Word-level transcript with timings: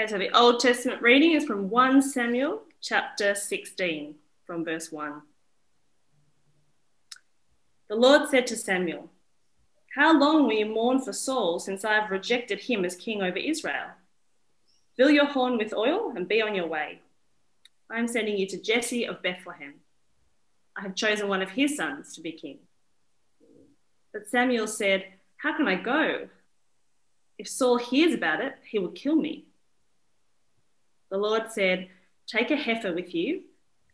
Okay, 0.00 0.08
so 0.08 0.16
the 0.16 0.34
Old 0.34 0.60
Testament 0.60 1.02
reading 1.02 1.32
is 1.32 1.44
from 1.44 1.68
1 1.68 2.00
Samuel 2.00 2.62
chapter 2.80 3.34
16, 3.34 4.14
from 4.46 4.64
verse 4.64 4.90
1. 4.90 5.20
The 7.90 7.96
Lord 7.96 8.30
said 8.30 8.46
to 8.46 8.56
Samuel, 8.56 9.10
How 9.94 10.18
long 10.18 10.44
will 10.44 10.54
you 10.54 10.64
mourn 10.64 11.02
for 11.02 11.12
Saul 11.12 11.58
since 11.58 11.84
I 11.84 12.00
have 12.00 12.10
rejected 12.10 12.60
him 12.60 12.86
as 12.86 12.96
king 12.96 13.20
over 13.20 13.36
Israel? 13.36 13.88
Fill 14.96 15.10
your 15.10 15.26
horn 15.26 15.58
with 15.58 15.74
oil 15.74 16.14
and 16.16 16.26
be 16.26 16.40
on 16.40 16.54
your 16.54 16.66
way. 16.66 17.00
I 17.90 17.98
am 17.98 18.08
sending 18.08 18.38
you 18.38 18.46
to 18.46 18.62
Jesse 18.62 19.04
of 19.04 19.20
Bethlehem. 19.20 19.74
I 20.78 20.80
have 20.80 20.94
chosen 20.94 21.28
one 21.28 21.42
of 21.42 21.50
his 21.50 21.76
sons 21.76 22.14
to 22.14 22.22
be 22.22 22.32
king. 22.32 22.60
But 24.14 24.28
Samuel 24.28 24.66
said, 24.66 25.04
How 25.36 25.54
can 25.54 25.68
I 25.68 25.74
go? 25.74 26.28
If 27.36 27.48
Saul 27.48 27.76
hears 27.76 28.14
about 28.14 28.40
it, 28.40 28.54
he 28.64 28.78
will 28.78 28.92
kill 28.92 29.16
me. 29.16 29.44
The 31.10 31.18
Lord 31.18 31.50
said, 31.50 31.88
Take 32.26 32.50
a 32.50 32.56
heifer 32.56 32.92
with 32.92 33.14
you 33.14 33.42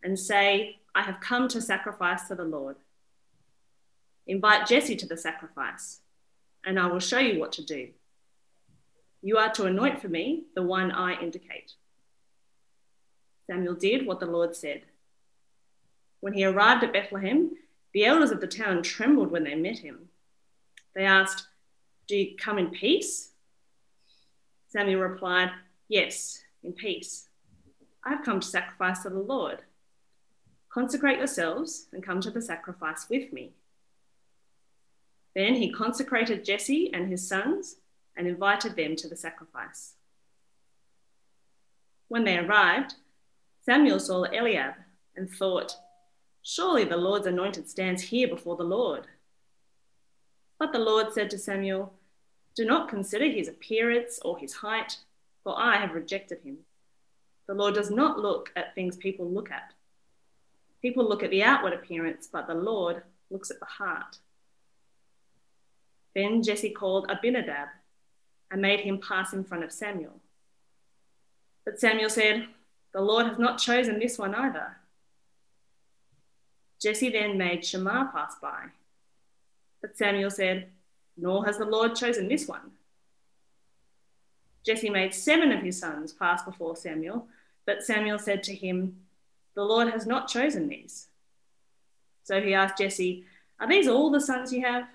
and 0.03 0.19
say, 0.19 0.79
I 0.95 1.03
have 1.03 1.21
come 1.21 1.49
to 1.49 1.61
sacrifice 1.61 2.29
to 2.29 2.35
the 2.35 2.45
Lord. 2.45 2.77
Invite 4.27 4.67
Jesse 4.67 4.97
to 4.97 5.07
the 5.07 5.17
sacrifice, 5.17 6.01
and 6.65 6.79
I 6.79 6.87
will 6.87 7.01
show 7.01 7.19
you 7.19 7.39
what 7.39 7.53
to 7.53 7.65
do. 7.65 7.89
You 9.23 9.39
are 9.39 9.51
to 9.53 9.65
anoint 9.65 10.01
for 10.01 10.09
me 10.09 10.45
the 10.55 10.63
one 10.63 10.91
I 10.91 11.21
indicate. 11.21 11.73
Samuel 13.47 13.75
did 13.75 14.07
what 14.07 14.21
the 14.21 14.27
Lord 14.27 14.55
said. 14.55 14.83
When 16.21 16.33
he 16.33 16.45
arrived 16.45 16.83
at 16.85 16.93
Bethlehem, 16.93 17.53
the 17.93 18.05
elders 18.05 18.31
of 18.31 18.41
the 18.41 18.47
town 18.47 18.83
trembled 18.83 19.31
when 19.31 19.45
they 19.45 19.55
met 19.55 19.79
him. 19.79 20.09
They 20.95 21.05
asked, 21.05 21.47
Do 22.09 22.17
you 22.17 22.37
come 22.37 22.59
in 22.59 22.71
peace? 22.71 23.31
Samuel 24.69 25.01
replied, 25.01 25.51
Yes, 25.89 26.43
in 26.67 26.73
peace. 26.73 27.29
I 28.05 28.11
have 28.11 28.25
come 28.25 28.41
to 28.41 28.47
sacrifice 28.47 29.03
to 29.03 29.11
the 29.11 29.21
Lord. 29.21 29.63
Consecrate 30.69 31.19
yourselves 31.19 31.87
and 31.93 32.03
come 32.05 32.21
to 32.21 32.31
the 32.31 32.43
sacrifice 32.43 33.07
with 33.09 33.33
me. 33.33 33.53
Then 35.35 35.55
he 35.55 35.73
consecrated 35.73 36.45
Jesse 36.45 36.93
and 36.93 37.09
his 37.09 37.27
sons 37.27 37.77
and 38.17 38.27
invited 38.27 38.77
them 38.77 38.97
to 38.97 39.09
the 39.09 39.17
sacrifice. 39.17 39.95
When 42.09 42.25
they 42.25 42.39
arrived, 42.39 42.95
Samuel 43.65 44.01
saw 44.01 44.25
Eliab 44.25 44.75
and 45.17 45.31
thought, 45.31 45.77
Surely 46.43 46.85
the 46.85 46.97
Lord's 46.97 47.27
anointed 47.27 47.69
stands 47.69 48.03
here 48.03 48.29
before 48.29 48.57
the 48.57 48.63
Lord. 48.63 49.07
But 50.59 50.73
the 50.73 50.79
Lord 50.79 51.13
said 51.13 51.29
to 51.31 51.39
Samuel, 51.39 51.93
Do 52.55 52.65
not 52.65 52.89
consider 52.89 53.27
his 53.27 53.49
appearance 53.49 54.21
or 54.25 54.39
his 54.39 54.55
height, 54.55 54.99
for 55.47 55.57
I 55.57 55.77
have 55.77 55.95
rejected 55.95 56.41
him. 56.43 56.59
The 57.47 57.55
Lord 57.55 57.77
does 57.77 57.89
not 57.89 58.19
look 58.19 58.51
at 58.57 58.75
things 58.75 58.97
people 58.97 59.31
look 59.31 59.49
at. 59.49 59.75
People 60.83 61.09
look 61.09 61.23
at 61.23 61.31
the 61.31 61.45
outward 61.45 61.73
appearance, 61.73 62.27
but 62.27 62.49
the 62.49 62.55
Lord 62.55 63.05
looks 63.31 63.53
at 63.53 63.61
the 63.61 63.67
heart. 63.67 64.19
Then 66.17 66.43
Jesse 66.43 66.71
called 66.71 67.07
Abinadab 67.09 67.69
and 68.51 68.61
made 68.61 68.81
him 68.81 68.99
pass 68.99 69.33
in 69.33 69.45
front 69.45 69.63
of 69.63 69.71
Samuel. 69.71 70.19
But 71.65 71.79
Samuel 71.79 72.11
said, 72.11 72.49
The 72.93 73.01
Lord 73.01 73.29
has 73.29 73.39
not 73.39 73.59
chosen 73.61 74.01
this 74.01 74.19
one 74.19 74.35
either. 74.35 74.79
Jesse 76.83 77.11
then 77.11 77.39
made 77.39 77.65
Shammah 77.65 78.11
pass 78.13 78.35
by. 78.43 78.65
But 79.81 79.97
Samuel 79.97 80.33
said, 80.33 80.71
Nor 81.17 81.45
has 81.45 81.57
the 81.57 81.67
Lord 81.67 81.95
chosen 81.95 82.27
this 82.27 82.49
one. 82.49 82.73
Jesse 84.67 84.91
made 84.91 85.15
seven 85.15 85.53
of 85.53 85.63
his 85.63 85.79
sons 85.79 86.13
pass 86.13 86.43
before 86.43 86.75
Samuel, 86.75 87.29
but 87.67 87.85
Samuel 87.85 88.19
said 88.19 88.43
to 88.45 88.55
him, 88.55 88.97
The 89.55 89.63
Lord 89.63 89.89
has 89.93 90.07
not 90.07 90.29
chosen 90.29 90.69
these. 90.69 91.07
So 92.25 92.41
he 92.41 92.53
asked 92.53 92.79
Jesse, 92.79 93.25
Are 93.61 93.69
these 93.69 93.87
all 93.87 94.11
the 94.11 94.21
sons 94.21 94.53
you 94.53 94.63
have? 94.63 94.89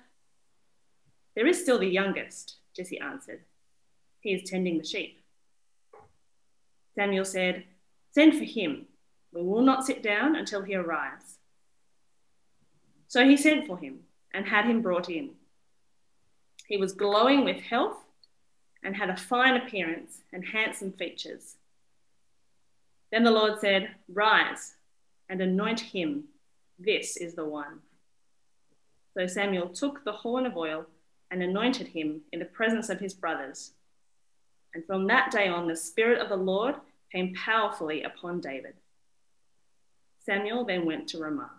There 1.35 1.47
is 1.47 1.62
still 1.62 1.79
the 1.79 1.88
youngest, 1.88 2.57
Jesse 2.75 3.00
answered. 3.00 3.41
He 4.19 4.34
is 4.34 4.50
tending 4.50 4.78
the 4.78 4.84
sheep. 4.84 5.23
Samuel 6.94 7.24
said, 7.24 7.63
Send 8.13 8.38
for 8.38 8.44
him. 8.44 8.88
We 9.34 9.41
will 9.41 9.62
not 9.62 9.85
sit 9.85 10.03
down 10.03 10.35
until 10.35 10.63
he 10.63 10.75
arrives. 10.75 11.38
So 13.07 13.25
he 13.25 13.38
sent 13.38 13.68
for 13.68 13.78
him 13.78 14.01
and 14.34 14.45
had 14.45 14.66
him 14.66 14.81
brought 14.81 15.09
in. 15.09 15.31
He 16.68 16.75
was 16.75 16.91
glowing 16.91 17.45
with 17.45 17.62
health 17.62 17.97
and 18.84 18.96
had 18.96 19.09
a 19.09 19.18
fine 19.18 19.56
appearance 19.56 20.22
and 20.34 20.46
handsome 20.46 20.92
features. 20.92 21.56
Then 23.12 23.24
the 23.24 23.31
Lord 23.31 23.59
said, 23.59 23.90
Rise 24.08 24.75
and 25.30 25.42
anoint 25.42 25.80
him. 25.80 26.25
This 26.80 27.18
is 27.18 27.36
the 27.36 27.46
one. 27.46 27.80
So 29.14 29.28
Samuel 29.28 29.69
took 29.69 30.03
the 30.03 30.12
horn 30.12 30.46
of 30.46 30.58
oil 30.58 30.86
and 31.30 31.44
anointed 31.44 31.88
him 31.88 32.22
in 32.31 32.40
the 32.40 32.46
presence 32.46 32.90
of 32.90 33.00
his 33.00 33.14
brothers. 33.14 33.72
And 34.74 34.86
from 34.86 35.08
that 35.08 35.31
day 35.31 35.48
on, 35.48 35.68
the 35.68 35.75
Spirit 35.75 36.22
of 36.22 36.30
the 36.30 36.38
Lord 36.38 36.75
came 37.12 37.34
powerfully 37.36 38.03
upon 38.03 38.40
David. 38.40 38.74
Samuel 40.25 40.66
then 40.66 40.86
went 40.86 41.09
to 41.09 41.19
Ramah. 41.19 41.52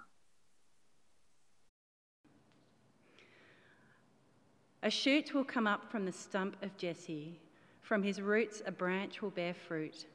A 4.84 4.90
shoot 4.90 5.32
will 5.32 5.44
come 5.44 5.68
up 5.68 5.88
from 5.90 6.04
the 6.04 6.12
stump 6.12 6.56
of 6.60 6.76
Jesse. 6.76 7.38
From 7.82 8.02
his 8.02 8.20
roots, 8.20 8.62
a 8.66 8.72
branch 8.72 9.22
will 9.22 9.30
bear 9.30 9.54
fruit. 9.54 10.06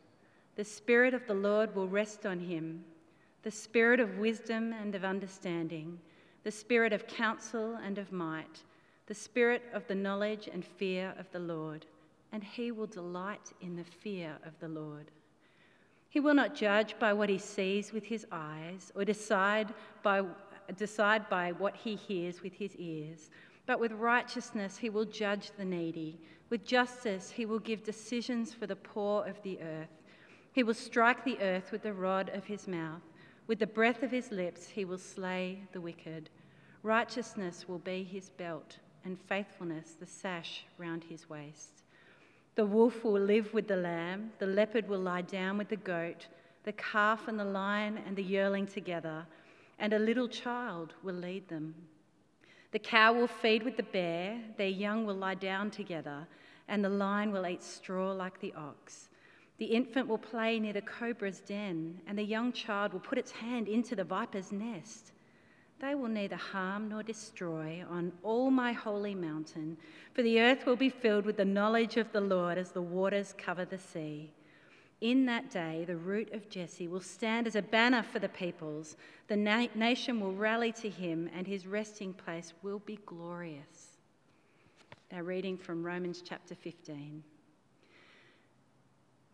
The 0.57 0.66
Spirit 0.66 1.13
of 1.13 1.25
the 1.25 1.33
Lord 1.33 1.73
will 1.75 1.88
rest 1.88 2.25
on 2.25 2.39
him 2.39 2.83
the 3.44 3.51
Spirit 3.51 4.01
of 4.01 4.17
wisdom 4.17 4.73
and 4.73 4.94
of 4.94 5.06
understanding, 5.06 5.97
the 6.44 6.51
Spirit 6.51 6.91
of 6.91 7.07
counsel 7.07 7.75
and 7.75 7.97
of 7.97 8.11
might, 8.11 8.63
the 9.06 9.13
Spirit 9.13 9.61
of 9.73 9.88
the 9.88 9.95
knowledge 9.95 10.50
and 10.51 10.66
fear 10.66 11.13
of 11.17 11.31
the 11.31 11.39
Lord. 11.39 11.85
And 12.33 12.44
he 12.44 12.72
will 12.73 12.88
delight 12.88 13.53
in 13.61 13.77
the 13.77 13.85
fear 13.85 14.35
of 14.45 14.59
the 14.59 14.67
Lord. 14.67 15.11
He 16.09 16.19
will 16.19 16.33
not 16.33 16.56
judge 16.56 17.00
by 17.00 17.13
what 17.13 17.29
he 17.29 17.38
sees 17.38 17.94
with 17.94 18.03
his 18.03 18.25
eyes 18.33 18.91
or 18.95 19.06
decide 19.06 19.73
by, 20.03 20.23
decide 20.75 21.29
by 21.29 21.53
what 21.53 21.77
he 21.77 21.95
hears 21.95 22.41
with 22.41 22.53
his 22.53 22.75
ears 22.75 23.29
but 23.67 23.79
with 23.79 23.91
righteousness 23.91 24.78
he 24.78 24.89
will 24.89 25.05
judge 25.05 25.51
the 25.57 25.66
needy. 25.66 26.17
With 26.50 26.66
justice 26.66 27.29
he 27.29 27.45
will 27.45 27.59
give 27.59 27.83
decisions 27.83 28.53
for 28.53 28.66
the 28.66 28.78
poor 28.78 29.28
of 29.28 29.39
the 29.44 29.59
earth. 29.61 30.01
He 30.53 30.63
will 30.63 30.73
strike 30.73 31.23
the 31.23 31.39
earth 31.41 31.72
with 31.72 31.83
the 31.83 31.94
rod 31.94 32.31
of 32.33 32.45
his 32.45 32.67
mouth. 32.67 33.01
With 33.45 33.59
the 33.59 33.67
breath 33.67 34.01
of 34.01 34.09
his 34.09 34.31
lips 34.31 34.69
he 34.69 34.85
will 34.85 34.97
slay 34.97 35.61
the 35.73 35.81
wicked. 35.81 36.29
Righteousness 36.81 37.66
will 37.67 37.79
be 37.79 38.03
his 38.03 38.29
belt, 38.29 38.79
and 39.03 39.19
faithfulness 39.19 39.95
the 40.00 40.06
sash 40.06 40.66
round 40.77 41.03
his 41.03 41.29
waist. 41.29 41.83
The 42.56 42.66
wolf 42.66 43.03
will 43.03 43.19
live 43.19 43.53
with 43.53 43.67
the 43.67 43.75
lamb, 43.75 44.31
the 44.39 44.47
leopard 44.47 44.88
will 44.88 45.00
lie 45.00 45.22
down 45.22 45.57
with 45.57 45.67
the 45.67 45.75
goat, 45.75 46.27
the 46.63 46.72
calf 46.73 47.27
and 47.27 47.38
the 47.39 47.45
lion 47.45 48.00
and 48.07 48.16
the 48.16 48.23
yearling 48.23 48.66
together, 48.66 49.25
and 49.77 49.94
a 49.94 50.00
little 50.00 50.27
child 50.27 50.94
will 51.03 51.16
lead 51.16 51.47
them. 51.50 51.75
The 52.72 52.79
cow 52.79 53.13
will 53.13 53.28
feed 53.28 53.63
with 53.63 53.78
the 53.78 53.83
bear, 53.83 54.39
their 54.57 54.67
young 54.67 55.05
will 55.05 55.16
lie 55.16 55.35
down 55.35 55.72
together, 55.72 56.28
and 56.67 56.83
the 56.83 56.89
lion 56.89 57.31
will 57.31 57.47
eat 57.47 57.63
straw 57.63 58.11
like 58.11 58.39
the 58.39 58.53
ox. 58.53 59.09
The 59.57 59.66
infant 59.66 60.07
will 60.07 60.17
play 60.17 60.59
near 60.59 60.73
the 60.73 60.81
cobra's 60.81 61.39
den, 61.39 62.01
and 62.06 62.17
the 62.17 62.23
young 62.23 62.51
child 62.51 62.94
will 62.94 63.00
put 63.00 63.17
its 63.17 63.31
hand 63.31 63.67
into 63.67 63.95
the 63.95 64.03
viper's 64.03 64.51
nest. 64.51 65.13
They 65.79 65.95
will 65.95 66.09
neither 66.09 66.35
harm 66.35 66.89
nor 66.89 67.03
destroy 67.03 67.85
on 67.89 68.11
all 68.22 68.51
my 68.51 68.73
holy 68.73 69.16
mountain, 69.16 69.77
for 70.13 70.22
the 70.22 70.41
earth 70.41 70.66
will 70.66 70.75
be 70.75 70.89
filled 70.89 71.25
with 71.25 71.38
the 71.38 71.45
knowledge 71.45 71.97
of 71.97 72.11
the 72.11 72.22
Lord 72.22 72.57
as 72.57 72.72
the 72.72 72.81
waters 72.81 73.33
cover 73.38 73.63
the 73.63 73.77
sea. 73.77 74.31
In 74.99 75.25
that 75.27 75.51
day, 75.51 75.85
the 75.85 75.95
root 75.95 76.33
of 76.33 76.49
Jesse 76.49 76.88
will 76.88 77.01
stand 77.01 77.45
as 77.45 77.55
a 77.55 77.61
banner 77.61 78.01
for 78.01 78.17
the 78.17 78.29
peoples. 78.29 78.97
The 79.27 79.35
na- 79.35 79.67
nation 79.75 80.19
will 80.19 80.33
rally 80.33 80.71
to 80.73 80.89
him, 80.89 81.29
and 81.35 81.45
his 81.45 81.67
resting 81.67 82.13
place 82.13 82.53
will 82.63 82.79
be 82.79 82.97
glorious. 83.05 83.97
Now, 85.11 85.21
reading 85.21 85.55
from 85.55 85.85
Romans 85.85 86.23
chapter 86.25 86.55
15. 86.55 87.23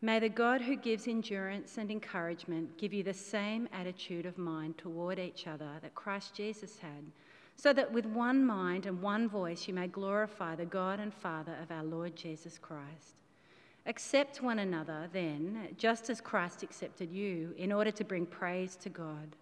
May 0.02 0.20
the 0.20 0.28
God 0.28 0.62
who 0.62 0.76
gives 0.76 1.08
endurance 1.08 1.78
and 1.78 1.90
encouragement 1.90 2.78
give 2.78 2.94
you 2.94 3.04
the 3.04 3.14
same 3.14 3.70
attitude 3.72 4.26
of 4.26 4.38
mind 4.38 4.78
toward 4.78 5.18
each 5.18 5.48
other 5.48 5.70
that 5.82 5.96
Christ 5.96 6.36
Jesus 6.36 6.78
had, 6.78 7.06
so 7.56 7.72
that 7.72 7.90
with 7.90 8.06
one 8.06 8.46
mind 8.46 8.86
and 8.86 9.02
one 9.02 9.30
voice 9.30 9.66
you 9.66 9.74
may 9.74 9.88
glorify 9.88 10.56
the 10.56 10.66
God 10.66 11.00
and 11.00 11.14
Father 11.14 11.56
of 11.62 11.72
our 11.72 11.86
Lord 11.86 12.18
Jesus 12.18 12.58
Christ. 12.58 13.23
Accept 13.86 14.42
one 14.42 14.60
another, 14.60 15.10
then, 15.12 15.68
just 15.78 16.10
as 16.10 16.22
Christ 16.22 16.64
accepted 16.64 17.12
you, 17.12 17.54
in 17.58 17.72
order 17.72 17.92
to 17.92 18.04
bring 18.04 18.26
praise 18.26 18.76
to 18.78 18.90
God. 18.90 19.36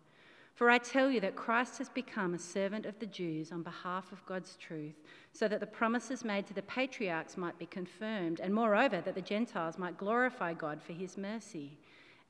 For 0.55 0.69
I 0.69 0.79
tell 0.79 1.09
you 1.09 1.19
that 1.21 1.35
Christ 1.35 1.77
has 1.77 1.89
become 1.89 2.33
a 2.33 2.39
servant 2.39 2.85
of 2.85 2.97
the 2.99 3.05
Jews 3.05 3.51
on 3.51 3.63
behalf 3.63 4.11
of 4.11 4.25
God's 4.25 4.57
truth, 4.57 4.95
so 5.31 5.47
that 5.47 5.59
the 5.59 5.67
promises 5.67 6.23
made 6.23 6.47
to 6.47 6.53
the 6.53 6.61
patriarchs 6.63 7.38
might 7.38 7.57
be 7.57 7.65
confirmed, 7.65 8.39
and 8.39 8.53
moreover, 8.53 9.01
that 9.01 9.15
the 9.15 9.21
Gentiles 9.21 9.77
might 9.77 9.97
glorify 9.97 10.53
God 10.53 10.81
for 10.81 10.93
his 10.93 11.17
mercy. 11.17 11.77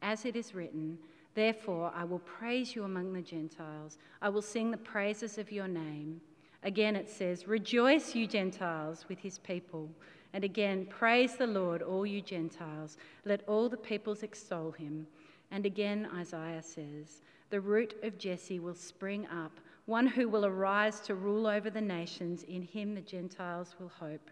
As 0.01 0.25
it 0.25 0.35
is 0.35 0.53
written, 0.53 0.97
Therefore 1.33 1.91
I 1.95 2.03
will 2.03 2.19
praise 2.19 2.75
you 2.75 2.83
among 2.83 3.13
the 3.13 3.21
Gentiles, 3.21 3.97
I 4.21 4.29
will 4.29 4.41
sing 4.41 4.69
the 4.69 4.77
praises 4.77 5.37
of 5.37 5.51
your 5.51 5.67
name. 5.67 6.21
Again 6.63 6.95
it 6.95 7.09
says, 7.09 7.47
Rejoice, 7.47 8.15
you 8.15 8.27
Gentiles, 8.27 9.05
with 9.07 9.19
his 9.19 9.39
people. 9.39 9.89
And 10.33 10.43
again, 10.43 10.85
praise 10.85 11.35
the 11.35 11.47
Lord, 11.47 11.81
all 11.81 12.05
you 12.05 12.21
Gentiles. 12.21 12.97
Let 13.25 13.47
all 13.47 13.67
the 13.69 13.77
peoples 13.77 14.23
extol 14.23 14.71
him. 14.71 15.07
And 15.51 15.65
again, 15.65 16.07
Isaiah 16.15 16.63
says, 16.63 17.21
the 17.49 17.59
root 17.59 17.95
of 18.01 18.17
Jesse 18.17 18.59
will 18.59 18.73
spring 18.73 19.27
up, 19.27 19.51
one 19.85 20.07
who 20.07 20.29
will 20.29 20.45
arise 20.45 21.01
to 21.01 21.15
rule 21.15 21.47
over 21.47 21.69
the 21.69 21.81
nations. 21.81 22.43
In 22.43 22.61
him 22.61 22.95
the 22.95 23.01
Gentiles 23.01 23.75
will 23.77 23.91
hope. 23.99 24.31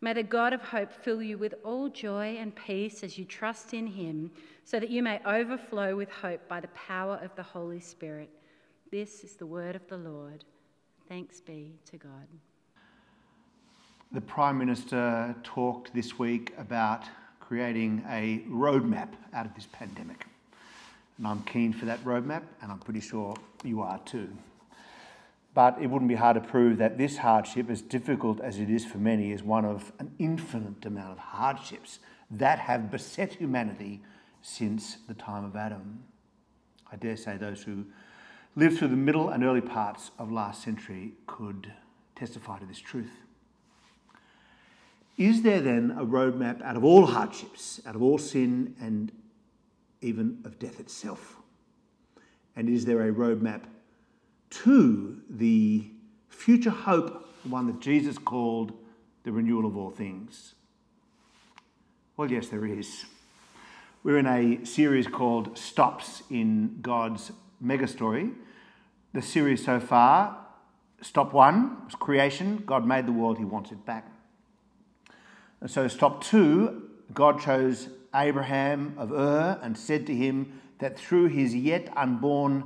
May 0.00 0.12
the 0.12 0.22
God 0.22 0.52
of 0.52 0.62
hope 0.62 0.92
fill 0.92 1.22
you 1.22 1.38
with 1.38 1.54
all 1.64 1.88
joy 1.88 2.36
and 2.38 2.54
peace 2.54 3.02
as 3.02 3.18
you 3.18 3.24
trust 3.24 3.74
in 3.74 3.86
him, 3.86 4.30
so 4.64 4.78
that 4.78 4.90
you 4.90 5.02
may 5.02 5.20
overflow 5.26 5.96
with 5.96 6.10
hope 6.10 6.48
by 6.48 6.60
the 6.60 6.68
power 6.68 7.20
of 7.22 7.34
the 7.34 7.42
Holy 7.42 7.80
Spirit. 7.80 8.30
This 8.92 9.24
is 9.24 9.34
the 9.34 9.46
word 9.46 9.74
of 9.74 9.86
the 9.88 9.96
Lord. 9.96 10.44
Thanks 11.08 11.40
be 11.40 11.74
to 11.90 11.96
God. 11.96 12.28
The 14.14 14.20
Prime 14.20 14.58
Minister 14.58 15.34
talked 15.42 15.94
this 15.94 16.18
week 16.18 16.52
about 16.58 17.04
creating 17.40 18.04
a 18.10 18.44
roadmap 18.46 19.08
out 19.32 19.46
of 19.46 19.54
this 19.54 19.66
pandemic. 19.72 20.26
And 21.16 21.26
I'm 21.26 21.42
keen 21.44 21.72
for 21.72 21.86
that 21.86 22.04
roadmap, 22.04 22.42
and 22.60 22.70
I'm 22.70 22.78
pretty 22.78 23.00
sure 23.00 23.34
you 23.64 23.80
are 23.80 23.98
too. 24.00 24.28
But 25.54 25.78
it 25.80 25.86
wouldn't 25.86 26.10
be 26.10 26.14
hard 26.16 26.34
to 26.34 26.42
prove 26.42 26.76
that 26.76 26.98
this 26.98 27.16
hardship, 27.16 27.70
as 27.70 27.80
difficult 27.80 28.38
as 28.40 28.58
it 28.58 28.68
is 28.68 28.84
for 28.84 28.98
many, 28.98 29.32
is 29.32 29.42
one 29.42 29.64
of 29.64 29.92
an 29.98 30.12
infinite 30.18 30.84
amount 30.84 31.12
of 31.12 31.18
hardships 31.18 31.98
that 32.30 32.58
have 32.58 32.90
beset 32.90 33.32
humanity 33.32 34.02
since 34.42 34.98
the 35.08 35.14
time 35.14 35.46
of 35.46 35.56
Adam. 35.56 36.04
I 36.92 36.96
dare 36.96 37.16
say 37.16 37.38
those 37.38 37.62
who 37.62 37.86
lived 38.56 38.76
through 38.76 38.88
the 38.88 38.96
middle 38.96 39.30
and 39.30 39.42
early 39.42 39.62
parts 39.62 40.10
of 40.18 40.30
last 40.30 40.62
century 40.62 41.12
could 41.26 41.72
testify 42.14 42.58
to 42.58 42.66
this 42.66 42.78
truth. 42.78 43.12
Is 45.16 45.42
there 45.42 45.60
then 45.60 45.94
a 45.98 46.04
roadmap 46.04 46.62
out 46.62 46.76
of 46.76 46.84
all 46.84 47.06
hardships, 47.06 47.80
out 47.86 47.94
of 47.94 48.02
all 48.02 48.18
sin 48.18 48.74
and 48.80 49.12
even 50.00 50.38
of 50.44 50.58
death 50.58 50.80
itself? 50.80 51.36
And 52.56 52.68
is 52.68 52.84
there 52.84 53.08
a 53.08 53.12
roadmap 53.12 53.62
to 54.50 55.20
the 55.28 55.86
future 56.28 56.70
hope, 56.70 57.28
the 57.42 57.48
one 57.48 57.66
that 57.66 57.80
Jesus 57.80 58.18
called 58.18 58.72
the 59.24 59.32
renewal 59.32 59.66
of 59.66 59.76
all 59.76 59.90
things? 59.90 60.54
Well, 62.16 62.30
yes, 62.30 62.48
there 62.48 62.66
is. 62.66 63.04
We're 64.02 64.18
in 64.18 64.26
a 64.26 64.64
series 64.64 65.06
called 65.06 65.56
Stops 65.56 66.22
in 66.30 66.78
God's 66.82 67.32
Megastory. 67.64 68.34
The 69.12 69.22
series 69.22 69.64
so 69.64 69.78
far, 69.78 70.36
stop 71.00 71.32
one 71.32 71.84
was 71.84 71.94
creation. 71.94 72.64
God 72.66 72.86
made 72.86 73.06
the 73.06 73.12
world, 73.12 73.38
He 73.38 73.44
wants 73.44 73.70
it 73.70 73.86
back. 73.86 74.11
And 75.62 75.70
so, 75.70 75.86
stop 75.86 76.24
two, 76.24 76.90
God 77.14 77.40
chose 77.40 77.88
Abraham 78.12 78.94
of 78.98 79.12
Ur 79.12 79.60
and 79.62 79.78
said 79.78 80.08
to 80.08 80.14
him 80.14 80.60
that 80.80 80.98
through 80.98 81.28
his 81.28 81.54
yet 81.54 81.88
unborn 81.96 82.64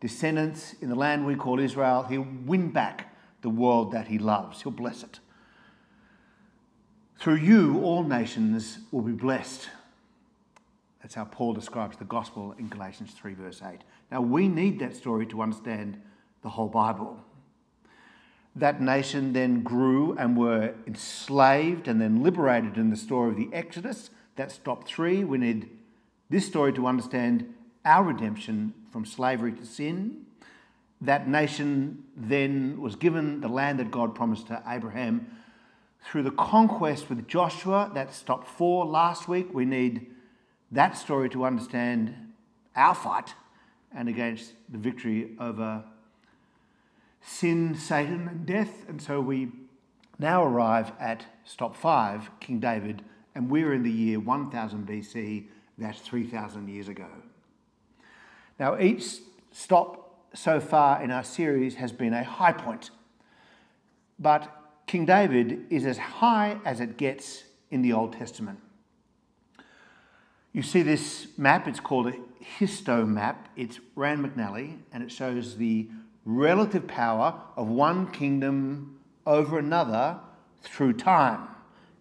descendants 0.00 0.76
in 0.80 0.88
the 0.88 0.94
land 0.94 1.26
we 1.26 1.34
call 1.34 1.58
Israel, 1.58 2.04
he'll 2.04 2.24
win 2.44 2.70
back 2.70 3.12
the 3.42 3.50
world 3.50 3.90
that 3.90 4.06
he 4.06 4.20
loves. 4.20 4.62
He'll 4.62 4.70
bless 4.70 5.02
it. 5.02 5.18
Through 7.18 7.38
you, 7.38 7.80
all 7.82 8.04
nations 8.04 8.78
will 8.92 9.02
be 9.02 9.10
blessed. 9.10 9.68
That's 11.02 11.16
how 11.16 11.24
Paul 11.24 11.52
describes 11.52 11.96
the 11.96 12.04
gospel 12.04 12.54
in 12.60 12.68
Galatians 12.68 13.10
3, 13.10 13.34
verse 13.34 13.60
8. 13.60 13.80
Now, 14.12 14.20
we 14.20 14.46
need 14.46 14.78
that 14.78 14.94
story 14.94 15.26
to 15.26 15.42
understand 15.42 16.00
the 16.42 16.50
whole 16.50 16.68
Bible. 16.68 17.18
That 18.56 18.80
nation 18.80 19.32
then 19.34 19.62
grew 19.62 20.16
and 20.16 20.36
were 20.36 20.74
enslaved 20.86 21.86
and 21.86 22.00
then 22.00 22.22
liberated 22.22 22.76
in 22.76 22.90
the 22.90 22.96
story 22.96 23.30
of 23.30 23.36
the 23.36 23.50
Exodus 23.52 24.10
that's 24.36 24.54
stop 24.54 24.86
three. 24.86 25.24
We 25.24 25.38
need 25.38 25.70
this 26.28 26.46
story 26.46 26.72
to 26.74 26.86
understand 26.86 27.54
our 27.84 28.04
redemption 28.04 28.74
from 28.92 29.04
slavery 29.04 29.52
to 29.52 29.64
sin. 29.64 30.26
That 31.00 31.28
nation 31.28 32.04
then 32.16 32.80
was 32.80 32.96
given 32.96 33.40
the 33.40 33.48
land 33.48 33.78
that 33.78 33.90
God 33.90 34.14
promised 34.14 34.46
to 34.48 34.62
Abraham 34.66 35.26
through 36.04 36.22
the 36.22 36.30
conquest 36.30 37.08
with 37.08 37.26
Joshua. 37.26 37.90
That's 37.92 38.16
stop 38.16 38.46
four 38.46 38.84
last 38.84 39.26
week. 39.26 39.52
We 39.52 39.64
need 39.64 40.06
that 40.70 40.96
story 40.96 41.28
to 41.30 41.44
understand 41.44 42.14
our 42.74 42.94
fight 42.94 43.34
and 43.94 44.08
against 44.08 44.52
the 44.68 44.78
victory 44.78 45.30
over 45.40 45.84
sin, 47.26 47.74
Satan, 47.74 48.28
and 48.28 48.46
death. 48.46 48.88
And 48.88 49.02
so 49.02 49.20
we 49.20 49.48
now 50.18 50.44
arrive 50.44 50.92
at 50.98 51.26
stop 51.44 51.76
five, 51.76 52.30
King 52.40 52.60
David 52.60 53.02
and 53.36 53.50
we're 53.50 53.74
in 53.74 53.82
the 53.82 53.92
year 53.92 54.18
1000 54.18 54.88
BC, 54.88 55.44
that's 55.76 56.00
3,000 56.00 56.68
years 56.68 56.88
ago. 56.88 57.06
Now, 58.58 58.78
each 58.78 59.18
stop 59.52 60.24
so 60.32 60.58
far 60.58 61.02
in 61.02 61.10
our 61.10 61.22
series 61.22 61.74
has 61.74 61.92
been 61.92 62.14
a 62.14 62.24
high 62.24 62.52
point, 62.52 62.90
but 64.18 64.50
King 64.86 65.04
David 65.04 65.66
is 65.68 65.84
as 65.84 65.98
high 65.98 66.58
as 66.64 66.80
it 66.80 66.96
gets 66.96 67.44
in 67.70 67.82
the 67.82 67.92
Old 67.92 68.14
Testament. 68.14 68.58
You 70.54 70.62
see 70.62 70.80
this 70.80 71.28
map, 71.36 71.68
it's 71.68 71.80
called 71.80 72.06
a 72.06 72.14
Histomap. 72.58 73.36
It's 73.54 73.80
Rand 73.94 74.24
McNally, 74.24 74.78
and 74.94 75.02
it 75.02 75.12
shows 75.12 75.58
the 75.58 75.90
relative 76.26 76.86
power 76.86 77.40
of 77.56 77.68
one 77.68 78.10
kingdom 78.10 78.98
over 79.24 79.58
another 79.58 80.18
through 80.62 80.92
time. 80.92 81.48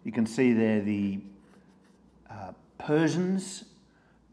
You 0.04 0.12
can 0.12 0.25
see 0.25 0.51
there 0.51 0.81
the 0.81 1.19
uh, 2.30 2.51
Persians, 2.77 3.66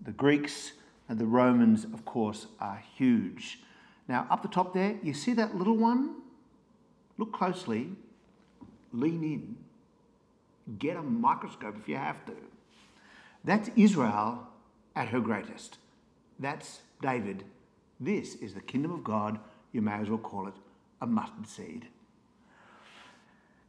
the 0.05 0.13
Greeks, 0.13 0.73
and 1.09 1.19
the 1.19 1.27
Romans, 1.27 1.85
of 1.85 2.05
course, 2.05 2.47
are 2.59 2.83
huge. 2.97 3.61
Now, 4.09 4.27
up 4.31 4.43
the 4.43 4.49
top 4.49 4.75
there, 4.75 4.97
you 5.03 5.15
see 5.15 5.35
that 5.35 5.55
little 5.55 5.77
one? 5.77 6.17
Look 7.19 7.33
closely, 7.33 7.91
lean 8.93 9.23
in, 9.23 9.57
get 10.79 10.97
a 10.97 11.03
microscope 11.03 11.77
if 11.79 11.89
you 11.89 11.97
have 11.97 12.25
to. 12.27 12.33
That's 13.45 13.71
Israel 13.77 14.49
at 14.97 15.09
her 15.09 15.21
greatest. 15.21 15.79
That's 16.39 16.81
David. 17.01 17.45
This 18.01 18.35
is 18.37 18.55
the 18.55 18.61
kingdom 18.61 18.91
of 18.93 19.05
God. 19.05 19.39
You 19.73 19.83
may 19.83 19.95
as 19.95 20.09
well 20.09 20.19
call 20.19 20.49
it 20.49 20.55
a 21.01 21.07
mustard 21.07 21.47
seed. 21.47 21.89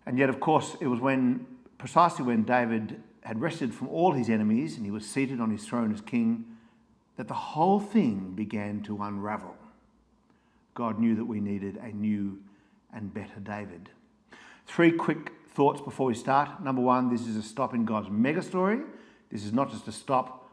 And 0.06 0.18
yet, 0.18 0.30
of 0.30 0.40
course, 0.40 0.76
it 0.80 0.88
was 0.88 1.00
when 1.00 1.46
precisely 1.78 2.26
when 2.26 2.44
David 2.44 3.02
had 3.24 3.42
rested 3.42 3.74
from 3.74 3.88
all 3.88 4.12
his 4.12 4.30
enemies 4.30 4.76
and 4.76 4.86
he 4.86 4.92
was 4.92 5.06
seated 5.06 5.40
on 5.40 5.50
his 5.50 5.66
throne 5.66 5.94
as 5.94 6.02
king 6.02 6.46
that 7.16 7.28
the 7.28 7.34
whole 7.34 7.80
thing 7.80 8.34
began 8.36 8.82
to 8.82 9.02
unravel. 9.02 9.56
God 10.74 11.00
knew 11.00 11.16
that 11.16 11.26
we 11.26 11.40
needed 11.40 11.78
a 11.78 11.90
new 11.90 12.40
and 12.94 13.14
better 13.14 13.40
David. 13.42 13.90
Three 14.66 14.92
quick 14.92 15.32
thoughts 15.54 15.82
before 15.82 16.08
we 16.08 16.16
start. 16.16 16.64
Number 16.64 16.82
one, 16.82 17.10
this 17.10 17.28
is 17.28 17.36
a 17.36 17.44
stop 17.44 17.74
in 17.74 17.86
God's 17.86 18.10
mega 18.10 18.42
story. 18.42 18.80
This 19.32 19.46
is 19.46 19.54
not 19.54 19.72
just 19.72 19.88
a 19.88 19.92
stop 19.92 20.50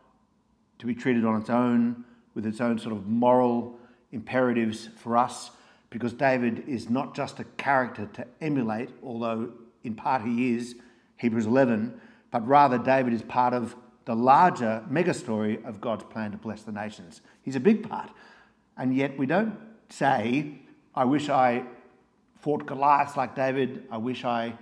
to 0.79 0.87
be 0.87 0.95
treated 0.95 1.25
on 1.25 1.41
its 1.41 1.51
own 1.51 2.05
with 2.35 2.47
its 2.47 2.61
own 2.61 2.79
sort 2.79 2.95
of 2.95 3.07
moral 3.07 3.79
imperatives 4.13 4.89
for 4.97 5.17
us, 5.17 5.51
because 5.91 6.13
David 6.13 6.65
is 6.67 6.89
not 6.89 7.15
just 7.15 7.41
a 7.41 7.45
character 7.57 8.09
to 8.15 8.27
emulate, 8.41 8.91
although 9.03 9.51
in 9.83 9.95
part 9.95 10.23
he 10.23 10.55
is, 10.55 10.77
Hebrews 11.17 11.47
11, 11.47 12.01
but 12.31 12.47
rather 12.47 12.79
David 12.79 13.13
is 13.13 13.23
part 13.23 13.53
of 13.53 13.75
the 14.05 14.15
larger 14.15 14.85
megastory 14.91 15.65
of 15.65 15.81
God's 15.81 16.05
plan 16.05 16.31
to 16.33 16.37
bless 16.37 16.63
the 16.63 16.73
nations. 16.73 17.21
He's 17.43 17.57
a 17.57 17.61
big 17.61 17.89
part. 17.89 18.11
And 18.77 18.95
yet 18.95 19.19
we 19.19 19.27
don't 19.27 19.57
say, 19.89 20.55
I 20.95 21.05
wish 21.05 21.29
I 21.29 21.65
fought 22.41 22.67
Goliath 22.67 23.17
like 23.17 23.35
David, 23.35 23.85
I 23.91 23.99
wish 23.99 24.25
I 24.25 24.55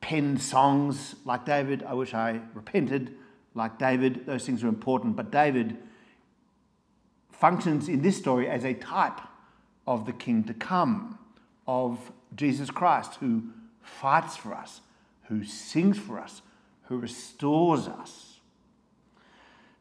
penned 0.00 0.40
songs 0.40 1.16
like 1.24 1.44
David, 1.44 1.82
I 1.82 1.94
wish 1.94 2.14
I 2.14 2.40
repented 2.54 3.14
like 3.54 3.78
David. 3.78 4.26
Those 4.26 4.44
things 4.44 4.64
are 4.64 4.68
important, 4.68 5.16
but 5.16 5.30
David 5.30 5.78
functions 7.38 7.88
in 7.88 8.02
this 8.02 8.16
story 8.16 8.48
as 8.48 8.64
a 8.64 8.74
type 8.74 9.20
of 9.86 10.06
the 10.06 10.12
king 10.12 10.44
to 10.44 10.54
come, 10.54 11.18
of 11.66 12.12
Jesus 12.34 12.70
Christ, 12.70 13.16
who 13.16 13.44
fights 13.82 14.36
for 14.36 14.54
us, 14.54 14.80
who 15.28 15.44
sings 15.44 15.98
for 15.98 16.18
us, 16.18 16.42
who 16.84 16.98
restores 16.98 17.88
us. 17.88 18.40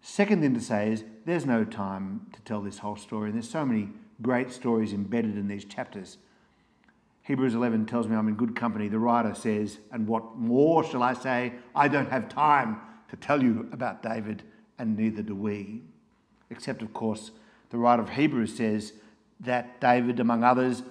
Second 0.02 0.42
thing 0.42 0.54
to 0.54 0.62
say 0.62 0.92
is 0.92 1.04
there's 1.26 1.46
no 1.46 1.64
time 1.64 2.28
to 2.34 2.42
tell 2.42 2.62
this 2.62 2.80
whole 2.80 2.96
story, 2.96 3.30
and 3.30 3.36
there's 3.36 3.50
so 3.50 3.66
many 3.66 3.90
great 4.22 4.52
stories 4.52 4.94
embedded 4.94 5.38
in 5.38 5.48
these 5.48 5.66
chapters. 5.66 6.18
Hebrews 7.24 7.56
11 7.56 7.86
tells 7.86 8.08
me 8.08 8.16
I'm 8.16 8.28
in 8.28 8.36
good 8.36 8.56
company. 8.56 8.90
The 8.90 9.00
writer 9.00 9.34
says, 9.34 9.78
And 9.92 10.08
what 10.08 10.36
more 10.36 10.84
shall 10.84 11.02
I 11.02 11.14
say? 11.14 11.54
I 11.74 11.88
don't 11.88 12.10
have 12.10 12.28
time 12.28 12.78
to 13.10 13.16
tell 13.16 13.42
you 13.42 13.70
about 13.72 14.04
David, 14.04 14.44
and 14.78 14.98
neither 14.98 15.22
do 15.22 15.36
we. 15.36 15.82
Except, 16.50 16.82
of 16.82 16.94
course, 16.94 17.32
the 17.74 17.80
writer 17.80 18.04
of 18.04 18.10
Hebrews 18.10 18.56
says 18.56 18.94
that 19.40 19.82
David, 19.82 20.20
among 20.20 20.44
others, 20.44 20.84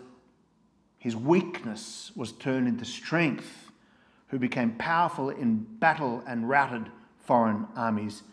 his 0.99 1.15
weakness 1.15 2.11
was 2.17 2.33
turned 2.33 2.67
into 2.67 2.85
strength, 2.85 3.71
who 4.27 4.39
became 4.41 4.73
powerful 4.73 5.31
in 5.31 5.59
battle 5.79 6.25
and 6.27 6.49
routed 6.49 6.91
foreign 7.21 7.69
armies. 7.77 8.25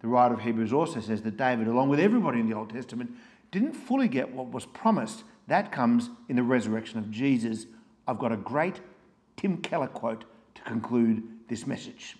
The 0.00 0.08
writer 0.08 0.34
of 0.34 0.42
Hebrews 0.42 0.70
also 0.70 1.00
says 1.00 1.22
that 1.22 1.38
David, 1.38 1.66
along 1.66 1.88
with 1.88 1.98
everybody 1.98 2.40
in 2.40 2.46
the 2.46 2.54
Old 2.54 2.68
Testament, 2.68 3.10
didn't 3.50 3.72
fully 3.72 4.08
get 4.08 4.30
what 4.34 4.48
was 4.48 4.66
promised 4.66 5.24
that 5.46 5.72
comes 5.72 6.10
in 6.28 6.36
the 6.36 6.42
resurrection 6.42 6.98
of 6.98 7.10
Jesus. 7.10 7.64
I've 8.06 8.18
got 8.18 8.32
a 8.32 8.36
great 8.36 8.82
Tim 9.38 9.56
Keller 9.62 9.86
quote 9.86 10.24
to 10.56 10.62
conclude 10.62 11.22
this 11.48 11.66
message. 11.66 12.18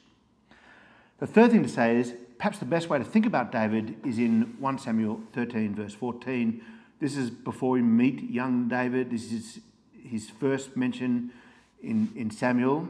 The 1.18 1.26
third 1.26 1.50
thing 1.50 1.62
to 1.62 1.68
say 1.68 1.96
is 1.96 2.14
perhaps 2.38 2.58
the 2.58 2.64
best 2.64 2.88
way 2.88 2.98
to 2.98 3.04
think 3.04 3.26
about 3.26 3.52
David 3.52 3.96
is 4.04 4.18
in 4.18 4.56
1 4.58 4.78
Samuel 4.78 5.20
13, 5.32 5.74
verse 5.74 5.94
14. 5.94 6.62
This 7.00 7.16
is 7.16 7.30
before 7.30 7.70
we 7.70 7.82
meet 7.82 8.30
young 8.30 8.68
David. 8.68 9.10
This 9.10 9.32
is 9.32 9.60
his 9.92 10.30
first 10.30 10.76
mention 10.76 11.32
in, 11.82 12.10
in 12.16 12.30
Samuel. 12.30 12.88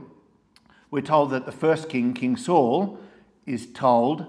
We're 0.90 1.00
told 1.00 1.30
that 1.30 1.46
the 1.46 1.52
first 1.52 1.88
king, 1.88 2.14
King 2.14 2.36
Saul, 2.36 2.98
is 3.46 3.66
told, 3.66 4.26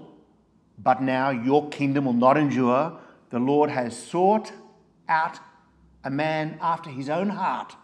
But 0.78 1.02
now 1.02 1.30
your 1.30 1.68
kingdom 1.68 2.06
will 2.06 2.12
not 2.12 2.36
endure. 2.36 2.98
The 3.30 3.38
Lord 3.38 3.70
has 3.70 3.96
sought 3.96 4.52
out 5.08 5.38
a 6.04 6.10
man 6.10 6.58
after 6.60 6.88
his 6.90 7.08
own 7.08 7.30
heart, 7.30 7.74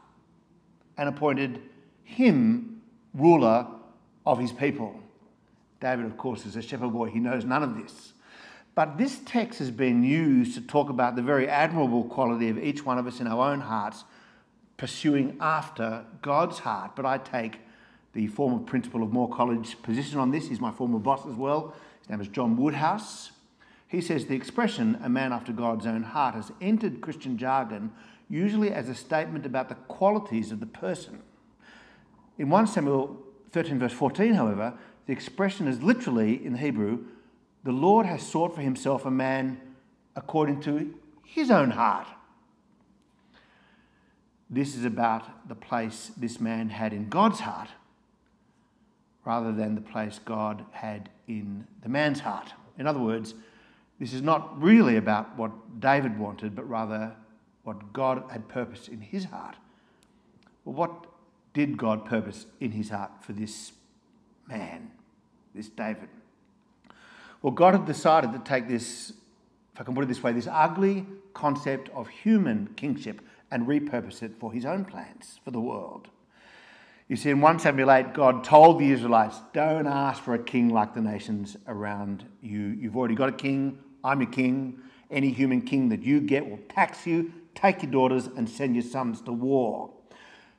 and 0.97 1.09
appointed 1.09 1.61
him 2.05 2.83
ruler 3.15 3.67
of 4.25 4.39
his 4.39 4.53
people. 4.53 5.01
David, 5.83 6.07
of 6.07 6.17
course, 6.17 6.47
is 6.47 6.55
a 6.55 6.62
shepherd 6.62 6.93
boy. 6.93 7.11
He 7.11 7.19
knows 7.19 7.45
none 7.45 7.65
of 7.65 7.77
this. 7.77 8.12
But 8.77 8.97
this 8.97 9.21
text 9.27 9.59
has 9.59 9.73
been 9.73 10.05
used 10.05 10.55
to 10.55 10.61
talk 10.62 10.89
about 10.89 11.17
the 11.17 11.23
very 11.23 11.49
admirable 11.49 12.05
quality 12.05 12.49
of 12.49 12.57
each 12.57 12.87
one 12.87 12.99
of 12.99 13.07
us 13.07 13.21
in 13.21 13.27
our 13.27 13.53
own 13.53 13.61
hearts 13.61 14.05
pursuing 14.77 15.37
after 15.41 16.05
God's 16.23 16.61
heart. 16.61 16.93
But 16.95 17.05
I 17.05 17.19
take 17.19 17.59
the 18.12 18.29
former 18.29 18.61
principal 18.61 19.03
of 19.03 19.12
Moore 19.12 19.29
College 19.29 19.77
position 19.83 20.19
on 20.21 20.31
this. 20.31 20.49
He's 20.49 20.61
my 20.61 20.71
former 20.71 21.01
boss 21.01 21.27
as 21.27 21.35
well. 21.35 21.75
His 22.01 22.11
name 22.11 22.21
is 22.21 22.29
John 22.29 22.57
Woodhouse. 22.57 23.33
He 23.89 24.01
says 24.01 24.27
the 24.27 24.37
expression, 24.37 24.99
a 25.03 25.09
man 25.09 25.33
after 25.33 25.53
God's 25.53 25.85
own 25.85 26.05
heart, 26.05 26.37
has 26.37 26.53
entered 26.61 27.01
Christian 27.01 27.37
jargon 27.37 27.91
usually 28.31 28.73
as 28.73 28.89
a 28.89 28.95
statement 28.95 29.45
about 29.45 29.69
the 29.69 29.75
qualities 29.75 30.53
of 30.53 30.61
the 30.61 30.67
person. 30.67 31.23
In 32.39 32.49
1 32.49 32.69
Samuel 32.69 33.19
13, 33.51 33.79
verse 33.79 33.93
14, 33.93 34.33
however, 34.33 34.73
the 35.06 35.12
expression 35.12 35.68
is 35.68 35.82
literally 35.82 36.44
in 36.44 36.56
Hebrew 36.56 37.04
the 37.64 37.73
Lord 37.73 38.06
has 38.06 38.26
sought 38.26 38.54
for 38.54 38.61
himself 38.61 39.06
a 39.06 39.11
man 39.11 39.61
according 40.16 40.61
to 40.62 40.94
his 41.25 41.50
own 41.50 41.71
heart. 41.71 42.06
This 44.50 44.76
is 44.76 44.85
about 44.85 45.49
the 45.49 45.54
place 45.54 46.11
this 46.16 46.40
man 46.40 46.68
had 46.68 46.92
in 46.92 47.09
God's 47.09 47.40
heart 47.40 47.68
rather 49.25 49.52
than 49.52 49.75
the 49.76 49.80
place 49.80 50.18
God 50.25 50.64
had 50.73 51.09
in 51.28 51.66
the 51.82 51.88
man's 51.88 52.21
heart. 52.21 52.52
In 52.78 52.87
other 52.87 52.99
words, 52.99 53.35
this 54.00 54.12
is 54.12 54.21
not 54.21 54.61
really 54.61 54.97
about 54.97 55.37
what 55.38 55.80
David 55.80 56.18
wanted, 56.18 56.56
but 56.56 56.68
rather 56.68 57.14
what 57.62 57.92
God 57.92 58.25
had 58.30 58.49
purposed 58.49 58.88
in 58.88 59.00
his 59.00 59.26
heart. 59.26 59.54
Well, 60.64 60.75
what 60.75 61.06
did 61.54 61.76
God 61.76 62.04
purpose 62.04 62.47
in 62.61 62.73
his 62.73 62.90
heart 62.90 63.12
for 63.21 63.32
this 63.32 63.73
man, 64.49 64.90
this 65.54 65.68
David? 65.68 66.08
Well, 67.42 67.52
God 67.52 67.75
had 67.75 67.87
decided 67.87 68.32
to 68.32 68.38
take 68.38 68.68
this, 68.68 69.12
if 69.75 69.80
I 69.80 69.84
can 69.84 69.94
put 69.94 70.04
it 70.04 70.08
this 70.08 70.22
way, 70.22 70.32
this 70.32 70.49
ugly 70.50 71.06
concept 71.34 71.88
of 71.90 72.08
human 72.08 72.68
kingship 72.76 73.20
and 73.50 73.66
repurpose 73.66 74.22
it 74.22 74.32
for 74.38 74.52
his 74.52 74.64
own 74.64 74.84
plans 74.84 75.40
for 75.44 75.50
the 75.50 75.61
world. 75.61 76.08
You 77.08 77.16
see, 77.16 77.30
in 77.30 77.40
1 77.40 77.58
Samuel 77.58 77.90
8, 77.90 78.14
God 78.14 78.44
told 78.44 78.78
the 78.78 78.90
Israelites, 78.90 79.40
Don't 79.52 79.87
ask 79.87 80.22
for 80.22 80.34
a 80.34 80.38
king 80.38 80.70
like 80.70 80.94
the 80.94 81.00
nations 81.00 81.56
around 81.66 82.25
you. 82.40 82.58
You've 82.58 82.96
already 82.96 83.14
got 83.14 83.28
a 83.28 83.32
king. 83.32 83.78
I'm 84.02 84.22
a 84.22 84.26
king. 84.26 84.78
Any 85.11 85.30
human 85.30 85.61
king 85.61 85.90
that 85.90 86.02
you 86.02 86.20
get 86.20 86.49
will 86.49 86.61
tax 86.70 87.06
you, 87.06 87.32
take 87.54 87.82
your 87.82 87.92
daughters 87.92 88.28
and 88.34 88.49
send 88.49 88.75
your 88.75 88.84
sons 88.84 89.20
to 89.22 89.32
war. 89.32 89.90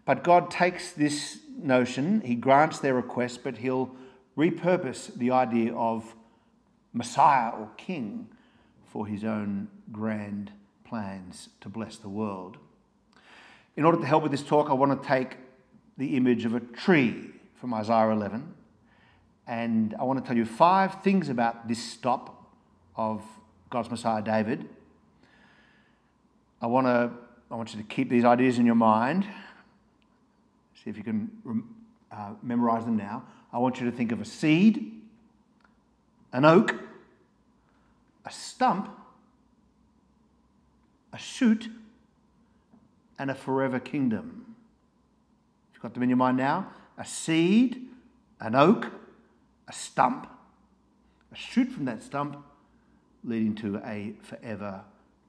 But 0.05 0.23
God 0.23 0.51
takes 0.51 0.91
this 0.91 1.39
notion, 1.57 2.21
He 2.21 2.35
grants 2.35 2.79
their 2.79 2.93
request, 2.93 3.43
but 3.43 3.57
He'll 3.57 3.91
repurpose 4.37 5.13
the 5.15 5.31
idea 5.31 5.73
of 5.73 6.15
Messiah 6.93 7.49
or 7.51 7.69
King 7.77 8.27
for 8.85 9.07
His 9.07 9.23
own 9.23 9.67
grand 9.91 10.51
plans 10.83 11.49
to 11.61 11.69
bless 11.69 11.97
the 11.97 12.09
world. 12.09 12.57
In 13.75 13.85
order 13.85 13.97
to 13.99 14.05
help 14.05 14.23
with 14.23 14.31
this 14.31 14.43
talk, 14.43 14.69
I 14.69 14.73
want 14.73 15.01
to 15.01 15.07
take 15.07 15.37
the 15.97 16.15
image 16.15 16.45
of 16.45 16.53
a 16.53 16.59
tree 16.59 17.31
from 17.55 17.73
Isaiah 17.73 18.09
11, 18.09 18.53
and 19.47 19.95
I 19.99 20.03
want 20.03 20.23
to 20.23 20.27
tell 20.27 20.37
you 20.37 20.45
five 20.45 21.01
things 21.01 21.29
about 21.29 21.67
this 21.67 21.81
stop 21.81 22.51
of 22.95 23.23
God's 23.69 23.89
Messiah 23.89 24.21
David 24.21 24.67
I 26.63 26.67
want, 26.67 26.87
to, 26.87 27.11
I 27.51 27.55
want 27.55 27.73
you 27.75 27.81
to 27.81 27.85
keep 27.85 28.09
these 28.09 28.23
ideas 28.23 28.57
in 28.57 28.65
your 28.65 28.73
mind. 28.73 29.27
See 30.83 30.89
if 30.89 30.97
you 30.97 31.03
can 31.03 31.31
uh, 32.11 32.31
memorize 32.41 32.85
them 32.85 32.97
now. 32.97 33.23
I 33.53 33.57
want 33.57 33.79
you 33.79 33.89
to 33.89 33.95
think 33.95 34.11
of 34.11 34.19
a 34.19 34.25
seed, 34.25 34.91
an 36.33 36.43
oak, 36.43 36.75
a 38.25 38.31
stump, 38.31 38.89
a 41.13 41.17
shoot, 41.17 41.69
and 43.17 43.31
a 43.31 43.35
forever 43.35 43.79
kingdom. 43.79 44.55
You've 45.73 45.81
got 45.81 45.93
them 45.93 46.03
in 46.03 46.09
your 46.09 46.17
mind 46.17 46.37
now? 46.37 46.67
A 46.97 47.05
seed, 47.05 47.87
an 48.41 48.55
oak, 48.55 48.91
a 49.67 49.73
stump, 49.73 50.27
a 51.31 51.35
shoot 51.35 51.71
from 51.71 51.85
that 51.85 52.03
stump, 52.03 52.37
leading 53.23 53.55
to 53.55 53.77
a 53.85 54.13
forever 54.21 54.81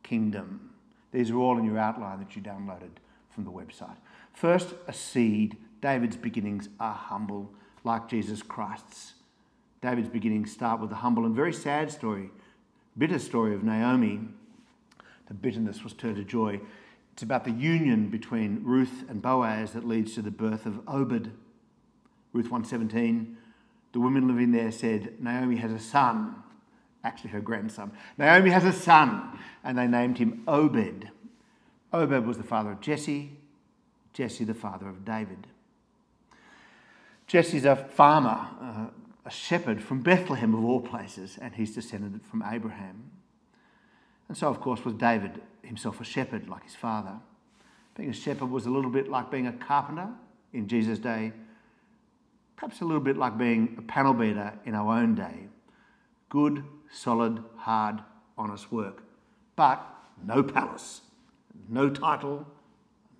kingdom. 0.02 0.70
These 1.12 1.30
are 1.30 1.36
all 1.36 1.58
in 1.58 1.64
your 1.64 1.78
outline 1.78 2.18
that 2.18 2.34
you 2.34 2.42
downloaded 2.42 2.90
from 3.34 3.44
the 3.44 3.50
website. 3.50 3.96
First, 4.32 4.74
a 4.86 4.92
seed. 4.92 5.56
David's 5.80 6.16
beginnings 6.16 6.68
are 6.80 6.94
humble, 6.94 7.52
like 7.82 8.08
Jesus 8.08 8.42
Christ's. 8.42 9.14
David's 9.82 10.08
beginnings 10.08 10.50
start 10.50 10.80
with 10.80 10.90
a 10.92 10.96
humble 10.96 11.26
and 11.26 11.34
very 11.34 11.52
sad 11.52 11.90
story, 11.90 12.30
bitter 12.96 13.18
story 13.18 13.54
of 13.54 13.62
Naomi. 13.62 14.20
The 15.26 15.34
bitterness 15.34 15.84
was 15.84 15.92
turned 15.92 16.16
to 16.16 16.24
joy. 16.24 16.60
It's 17.12 17.22
about 17.22 17.44
the 17.44 17.50
union 17.50 18.08
between 18.08 18.62
Ruth 18.64 19.04
and 19.08 19.20
Boaz 19.20 19.72
that 19.72 19.86
leads 19.86 20.14
to 20.14 20.22
the 20.22 20.30
birth 20.30 20.64
of 20.64 20.80
Obed. 20.88 21.32
Ruth 22.32 22.50
117, 22.50 23.36
the 23.92 24.00
women 24.00 24.26
living 24.26 24.52
there 24.52 24.72
said, 24.72 25.14
Naomi 25.20 25.56
has 25.56 25.72
a 25.72 25.78
son 25.78 26.36
actually 27.04 27.30
her 27.30 27.40
grandson. 27.40 27.92
Naomi 28.18 28.50
has 28.50 28.64
a 28.64 28.72
son, 28.72 29.38
and 29.62 29.78
they 29.78 29.86
named 29.86 30.18
him 30.18 30.42
Obed. 30.48 31.10
Obed 31.94 32.26
was 32.26 32.36
the 32.36 32.42
father 32.42 32.72
of 32.72 32.80
Jesse, 32.80 33.30
Jesse 34.12 34.44
the 34.44 34.52
father 34.52 34.88
of 34.88 35.04
David. 35.04 35.46
Jesse's 37.28 37.64
a 37.64 37.76
farmer, 37.76 38.48
uh, 38.60 38.86
a 39.24 39.30
shepherd 39.30 39.80
from 39.80 40.02
Bethlehem 40.02 40.54
of 40.54 40.64
all 40.64 40.80
places, 40.80 41.38
and 41.40 41.54
he's 41.54 41.74
descended 41.74 42.20
from 42.28 42.42
Abraham. 42.42 43.10
And 44.28 44.36
so, 44.36 44.48
of 44.48 44.60
course, 44.60 44.84
was 44.84 44.94
David 44.94 45.40
himself 45.62 46.00
a 46.00 46.04
shepherd 46.04 46.48
like 46.48 46.64
his 46.64 46.74
father. 46.74 47.14
Being 47.96 48.10
a 48.10 48.14
shepherd 48.14 48.50
was 48.50 48.66
a 48.66 48.70
little 48.70 48.90
bit 48.90 49.08
like 49.08 49.30
being 49.30 49.46
a 49.46 49.52
carpenter 49.52 50.08
in 50.52 50.66
Jesus' 50.66 50.98
day, 50.98 51.32
perhaps 52.56 52.80
a 52.80 52.84
little 52.84 53.00
bit 53.00 53.16
like 53.16 53.38
being 53.38 53.76
a 53.78 53.82
panel 53.82 54.14
beater 54.14 54.52
in 54.64 54.74
our 54.74 54.98
own 54.98 55.14
day. 55.14 55.46
Good, 56.28 56.64
solid, 56.90 57.42
hard, 57.56 58.00
honest 58.36 58.72
work. 58.72 59.04
But 59.54 59.86
no 60.24 60.42
palace, 60.42 61.02
no 61.68 61.90
title, 61.90 62.46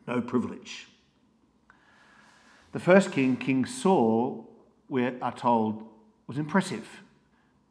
no 0.06 0.20
privilege. 0.20 0.88
The 2.72 2.80
first 2.80 3.12
king, 3.12 3.36
King 3.36 3.64
Saul, 3.64 4.48
we 4.88 5.06
are 5.06 5.32
told, 5.32 5.86
was 6.26 6.38
impressive. 6.38 7.02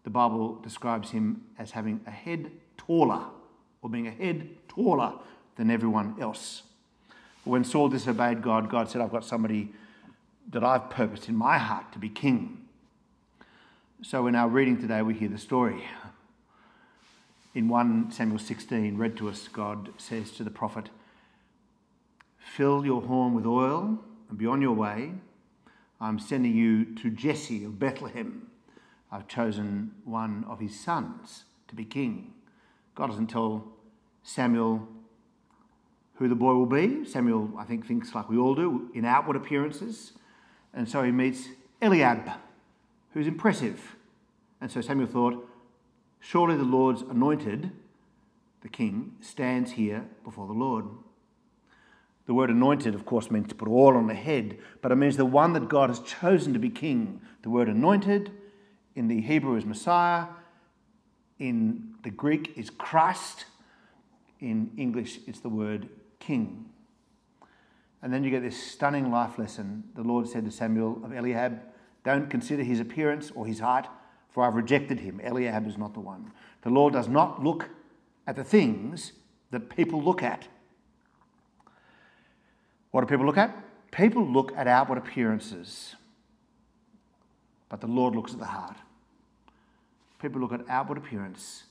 The 0.03 0.09
Bible 0.09 0.55
describes 0.61 1.11
him 1.11 1.43
as 1.59 1.71
having 1.71 2.01
a 2.07 2.11
head 2.11 2.51
taller, 2.77 3.25
or 3.81 3.89
being 3.89 4.07
a 4.07 4.11
head 4.11 4.49
taller 4.67 5.13
than 5.55 5.69
everyone 5.69 6.15
else. 6.19 6.63
When 7.43 7.63
Saul 7.63 7.89
disobeyed 7.89 8.41
God, 8.41 8.69
God 8.69 8.89
said, 8.89 9.01
I've 9.01 9.11
got 9.11 9.25
somebody 9.25 9.71
that 10.51 10.63
I've 10.63 10.89
purposed 10.89 11.29
in 11.29 11.35
my 11.35 11.57
heart 11.57 11.91
to 11.93 11.99
be 11.99 12.09
king. 12.09 12.65
So 14.01 14.27
in 14.27 14.35
our 14.35 14.49
reading 14.49 14.79
today, 14.79 15.01
we 15.01 15.13
hear 15.13 15.29
the 15.29 15.37
story 15.37 15.83
In 17.55 17.69
1 17.69 18.09
Samuel 18.09 18.39
16, 18.39 18.97
read 18.97 19.15
to 19.17 19.29
us, 19.29 19.47
God 19.47 19.89
says 19.97 20.31
to 20.31 20.43
the 20.43 20.49
prophet, 20.49 20.89
Fill 22.39 22.83
your 22.83 23.03
horn 23.03 23.35
with 23.35 23.45
oil 23.45 23.99
and 24.27 24.37
be 24.39 24.47
on 24.47 24.59
your 24.59 24.73
way. 24.73 25.11
I'm 26.01 26.17
sending 26.17 26.55
you 26.55 26.83
to 26.95 27.11
Jesse 27.11 27.63
of 27.63 27.77
Bethlehem. 27.77 28.47
I've 29.11 29.27
chosen 29.27 29.91
one 30.03 30.45
of 30.49 30.59
his 30.59 30.79
sons 30.79 31.43
to 31.67 31.75
be 31.75 31.85
king. 31.85 32.33
God 32.95 33.11
doesn't 33.11 33.27
tell 33.27 33.67
Samuel 34.23 34.87
who 36.15 36.27
the 36.27 36.35
boy 36.35 36.55
will 36.55 36.65
be. 36.65 37.05
Samuel, 37.05 37.51
I 37.55 37.65
think, 37.65 37.85
thinks 37.85 38.15
like 38.15 38.29
we 38.29 38.37
all 38.37 38.55
do 38.55 38.89
in 38.95 39.05
outward 39.05 39.35
appearances. 39.35 40.13
And 40.73 40.89
so 40.89 41.03
he 41.03 41.11
meets 41.11 41.49
Eliab, 41.83 42.31
who's 43.13 43.27
impressive. 43.27 43.95
And 44.59 44.71
so 44.71 44.81
Samuel 44.81 45.07
thought, 45.07 45.47
surely 46.23 46.55
the 46.55 46.63
Lord's 46.63 47.01
anointed, 47.01 47.69
the 48.61 48.69
king, 48.69 49.11
stands 49.19 49.73
here 49.73 50.05
before 50.23 50.47
the 50.47 50.53
Lord. 50.53 50.85
The 52.25 52.33
word 52.33 52.49
anointed, 52.49 52.95
of 52.95 53.05
course, 53.05 53.29
means 53.29 53.49
to 53.49 53.55
put 53.55 53.67
oil 53.67 53.97
on 53.97 54.07
the 54.07 54.13
head, 54.13 54.57
but 54.81 54.93
it 54.93 54.95
means 54.95 55.17
the 55.17 55.25
one 55.25 55.51
that 55.53 55.67
God 55.67 55.89
has 55.89 55.99
chosen 55.99 56.53
to 56.53 56.59
be 56.59 56.69
king. 56.69 57.19
The 57.41 57.49
word 57.49 57.67
anointed 57.67 58.31
in 58.95 59.09
the 59.09 59.19
Hebrew 59.19 59.57
is 59.57 59.65
Messiah, 59.65 60.27
in 61.39 61.95
the 62.03 62.09
Greek 62.09 62.57
is 62.57 62.69
Christ, 62.69 63.45
in 64.39 64.71
English 64.77 65.19
it's 65.27 65.41
the 65.41 65.49
word 65.49 65.89
king. 66.19 66.69
And 68.01 68.13
then 68.13 68.23
you 68.23 68.29
get 68.29 68.43
this 68.43 68.61
stunning 68.61 69.11
life 69.11 69.37
lesson. 69.37 69.83
The 69.95 70.03
Lord 70.03 70.29
said 70.29 70.45
to 70.45 70.51
Samuel 70.51 71.01
of 71.03 71.11
Eliab, 71.11 71.59
Don't 72.05 72.29
consider 72.29 72.63
his 72.63 72.79
appearance 72.79 73.29
or 73.35 73.45
his 73.45 73.59
height, 73.59 73.87
for 74.33 74.43
I've 74.43 74.55
rejected 74.55 74.99
him. 74.99 75.21
Eliab 75.23 75.67
is 75.67 75.77
not 75.77 75.93
the 75.93 75.99
one. 75.99 76.31
The 76.63 76.69
Lord 76.69 76.93
does 76.93 77.07
not 77.07 77.43
look 77.43 77.69
at 78.25 78.35
the 78.35 78.43
things 78.43 79.13
that 79.51 79.69
people 79.69 80.01
look 80.01 80.23
at. 80.23 80.47
What 82.91 83.01
do 83.01 83.07
people 83.07 83.25
look 83.25 83.37
at? 83.37 83.55
People 83.91 84.25
look 84.25 84.51
at 84.57 84.67
outward 84.67 84.97
appearances, 84.97 85.95
but 87.69 87.79
the 87.79 87.87
Lord 87.87 88.15
looks 88.15 88.33
at 88.33 88.39
the 88.39 88.45
heart. 88.45 88.77
People 90.19 90.41
look 90.41 90.51
at 90.51 90.61
outward 90.67 90.97
appearance, 90.97 91.65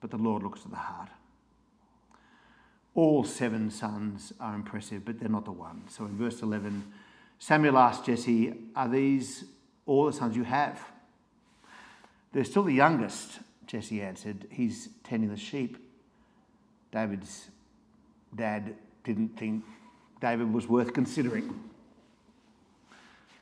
but 0.00 0.10
the 0.10 0.16
Lord 0.16 0.42
looks 0.42 0.62
at 0.64 0.70
the 0.70 0.76
heart. 0.76 1.10
All 2.94 3.22
seven 3.22 3.70
sons 3.70 4.32
are 4.40 4.56
impressive, 4.56 5.04
but 5.04 5.20
they're 5.20 5.28
not 5.28 5.44
the 5.44 5.52
one. 5.52 5.84
So 5.88 6.04
in 6.04 6.16
verse 6.16 6.42
11, 6.42 6.84
Samuel 7.38 7.78
asked 7.78 8.06
Jesse, 8.06 8.54
Are 8.74 8.88
these 8.88 9.44
all 9.86 10.06
the 10.06 10.12
sons 10.12 10.34
you 10.34 10.42
have? 10.42 10.84
They're 12.32 12.44
still 12.44 12.62
the 12.62 12.74
youngest, 12.74 13.40
Jesse 13.66 14.02
answered. 14.02 14.46
He's 14.50 14.90
tending 15.04 15.30
the 15.30 15.36
sheep. 15.36 15.78
David's 16.92 17.48
dad 18.34 18.74
didn't 19.04 19.36
think 19.36 19.64
David 20.20 20.52
was 20.52 20.66
worth 20.66 20.92
considering. 20.92 21.68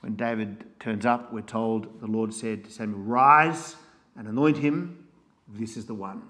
When 0.01 0.15
David 0.15 0.65
turns 0.79 1.05
up, 1.05 1.33
we're 1.33 1.41
told 1.41 2.01
the 2.01 2.07
Lord 2.07 2.33
said 2.33 2.65
to 2.65 2.71
Samuel, 2.71 3.01
Rise 3.01 3.77
and 4.17 4.29
anoint 4.29 4.59
him. 4.59 5.07
This 5.49 5.77
is 5.77 5.87
the 5.87 5.95
one. 5.95 6.23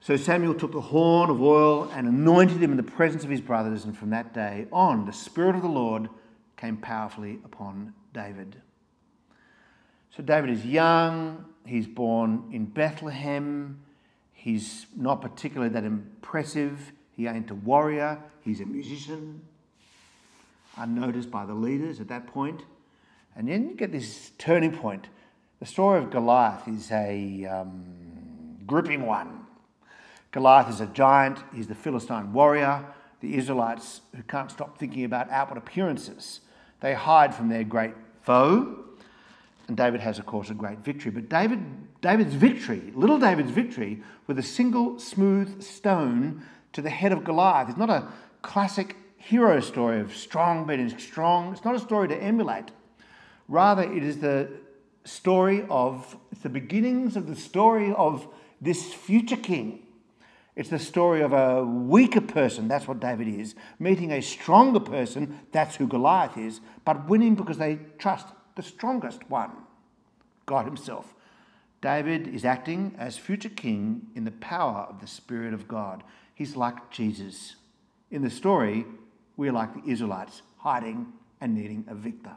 So 0.00 0.16
Samuel 0.16 0.54
took 0.54 0.72
the 0.72 0.80
horn 0.80 1.28
of 1.28 1.42
oil 1.42 1.90
and 1.94 2.08
anointed 2.08 2.56
him 2.56 2.70
in 2.70 2.76
the 2.78 2.82
presence 2.82 3.22
of 3.22 3.30
his 3.30 3.42
brothers, 3.42 3.84
and 3.84 3.96
from 3.96 4.10
that 4.10 4.32
day 4.32 4.66
on, 4.72 5.04
the 5.04 5.12
Spirit 5.12 5.56
of 5.56 5.62
the 5.62 5.68
Lord 5.68 6.08
came 6.56 6.78
powerfully 6.78 7.38
upon 7.44 7.92
David. 8.14 8.56
So 10.16 10.22
David 10.24 10.50
is 10.50 10.66
young, 10.66 11.44
he's 11.64 11.86
born 11.86 12.50
in 12.52 12.64
Bethlehem, 12.66 13.80
he's 14.32 14.86
not 14.96 15.22
particularly 15.22 15.72
that 15.72 15.84
impressive. 15.84 16.92
He 17.12 17.26
ain't 17.26 17.50
a 17.50 17.54
warrior, 17.54 18.18
he's 18.40 18.60
a 18.60 18.64
musician, 18.64 19.42
unnoticed 20.76 21.30
by 21.30 21.46
the 21.46 21.54
leaders 21.54 22.00
at 22.00 22.08
that 22.08 22.26
point. 22.26 22.62
And 23.36 23.48
then 23.48 23.68
you 23.68 23.74
get 23.74 23.92
this 23.92 24.32
turning 24.38 24.72
point. 24.72 25.08
The 25.60 25.66
story 25.66 25.98
of 25.98 26.10
Goliath 26.10 26.66
is 26.66 26.90
a 26.90 27.44
um, 27.44 28.56
gripping 28.66 29.06
one. 29.06 29.46
Goliath 30.32 30.70
is 30.70 30.80
a 30.80 30.86
giant, 30.86 31.38
he's 31.54 31.66
the 31.66 31.74
Philistine 31.74 32.32
warrior. 32.32 32.84
The 33.20 33.36
Israelites, 33.36 34.00
who 34.16 34.22
can't 34.22 34.50
stop 34.50 34.78
thinking 34.78 35.04
about 35.04 35.30
outward 35.30 35.58
appearances, 35.58 36.40
they 36.80 36.94
hide 36.94 37.34
from 37.34 37.50
their 37.50 37.64
great 37.64 37.92
foe. 38.22 38.89
And 39.70 39.76
David 39.76 40.00
has, 40.00 40.18
of 40.18 40.26
course, 40.26 40.50
a 40.50 40.54
great 40.54 40.80
victory. 40.80 41.12
But 41.12 41.28
David, 41.28 41.60
David's 42.00 42.34
victory, 42.34 42.92
little 42.96 43.20
David's 43.20 43.52
victory, 43.52 44.02
with 44.26 44.36
a 44.36 44.42
single 44.42 44.98
smooth 44.98 45.62
stone 45.62 46.42
to 46.72 46.82
the 46.82 46.90
head 46.90 47.12
of 47.12 47.22
Goliath. 47.22 47.68
It's 47.68 47.78
not 47.78 47.88
a 47.88 48.08
classic 48.42 48.96
hero 49.16 49.60
story 49.60 50.00
of 50.00 50.16
strong 50.16 50.66
beating 50.66 50.98
strong. 50.98 51.52
It's 51.52 51.64
not 51.64 51.76
a 51.76 51.78
story 51.78 52.08
to 52.08 52.16
emulate. 52.16 52.72
Rather, 53.46 53.84
it 53.84 54.02
is 54.02 54.18
the 54.18 54.50
story 55.04 55.64
of, 55.70 56.16
it's 56.32 56.40
the 56.40 56.48
beginnings 56.48 57.14
of 57.14 57.28
the 57.28 57.36
story 57.36 57.94
of 57.96 58.26
this 58.60 58.92
future 58.92 59.36
king. 59.36 59.86
It's 60.56 60.70
the 60.70 60.80
story 60.80 61.20
of 61.20 61.32
a 61.32 61.64
weaker 61.64 62.20
person, 62.20 62.66
that's 62.66 62.88
what 62.88 62.98
David 62.98 63.28
is, 63.28 63.54
meeting 63.78 64.10
a 64.10 64.20
stronger 64.20 64.80
person, 64.80 65.38
that's 65.52 65.76
who 65.76 65.86
Goliath 65.86 66.36
is, 66.36 66.60
but 66.84 67.08
winning 67.08 67.36
because 67.36 67.58
they 67.58 67.78
trust 67.98 68.26
the 68.60 68.68
strongest 68.68 69.30
one, 69.30 69.52
God 70.44 70.66
Himself. 70.66 71.14
David 71.80 72.28
is 72.28 72.44
acting 72.44 72.94
as 72.98 73.16
future 73.16 73.48
king 73.48 74.08
in 74.14 74.24
the 74.24 74.32
power 74.32 74.86
of 74.90 75.00
the 75.00 75.06
Spirit 75.06 75.54
of 75.54 75.66
God. 75.66 76.02
He's 76.34 76.56
like 76.56 76.90
Jesus. 76.90 77.56
In 78.10 78.20
the 78.20 78.28
story, 78.28 78.84
we're 79.38 79.52
like 79.52 79.72
the 79.72 79.90
Israelites, 79.90 80.42
hiding 80.58 81.06
and 81.40 81.54
needing 81.54 81.86
a 81.88 81.94
victor. 81.94 82.36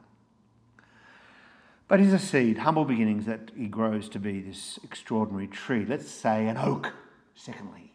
But 1.90 2.00
he's 2.00 2.14
a 2.14 2.20
seed, 2.20 2.60
humble 2.60 2.86
beginnings, 2.86 3.26
that 3.26 3.52
he 3.58 3.68
grows 3.68 4.08
to 4.10 4.20
be 4.20 4.40
this 4.40 4.80
extraordinary 4.82 5.48
tree. 5.48 5.86
Let's 5.86 6.10
say 6.10 6.48
an 6.48 6.56
oak, 6.56 6.94
secondly. 7.36 7.93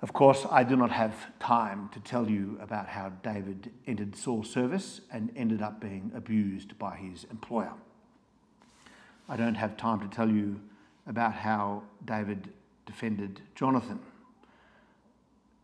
Of 0.00 0.12
course, 0.12 0.46
I 0.48 0.62
do 0.62 0.76
not 0.76 0.92
have 0.92 1.14
time 1.40 1.88
to 1.92 1.98
tell 2.00 2.30
you 2.30 2.56
about 2.60 2.86
how 2.86 3.10
David 3.24 3.72
entered 3.86 4.14
Saul's 4.14 4.48
service 4.48 5.00
and 5.10 5.32
ended 5.34 5.60
up 5.60 5.80
being 5.80 6.12
abused 6.14 6.78
by 6.78 6.96
his 6.96 7.24
employer. 7.24 7.72
I 9.28 9.36
don't 9.36 9.56
have 9.56 9.76
time 9.76 10.00
to 10.00 10.06
tell 10.14 10.30
you 10.30 10.60
about 11.06 11.34
how 11.34 11.82
David 12.04 12.50
defended 12.86 13.40
Jonathan, 13.56 13.98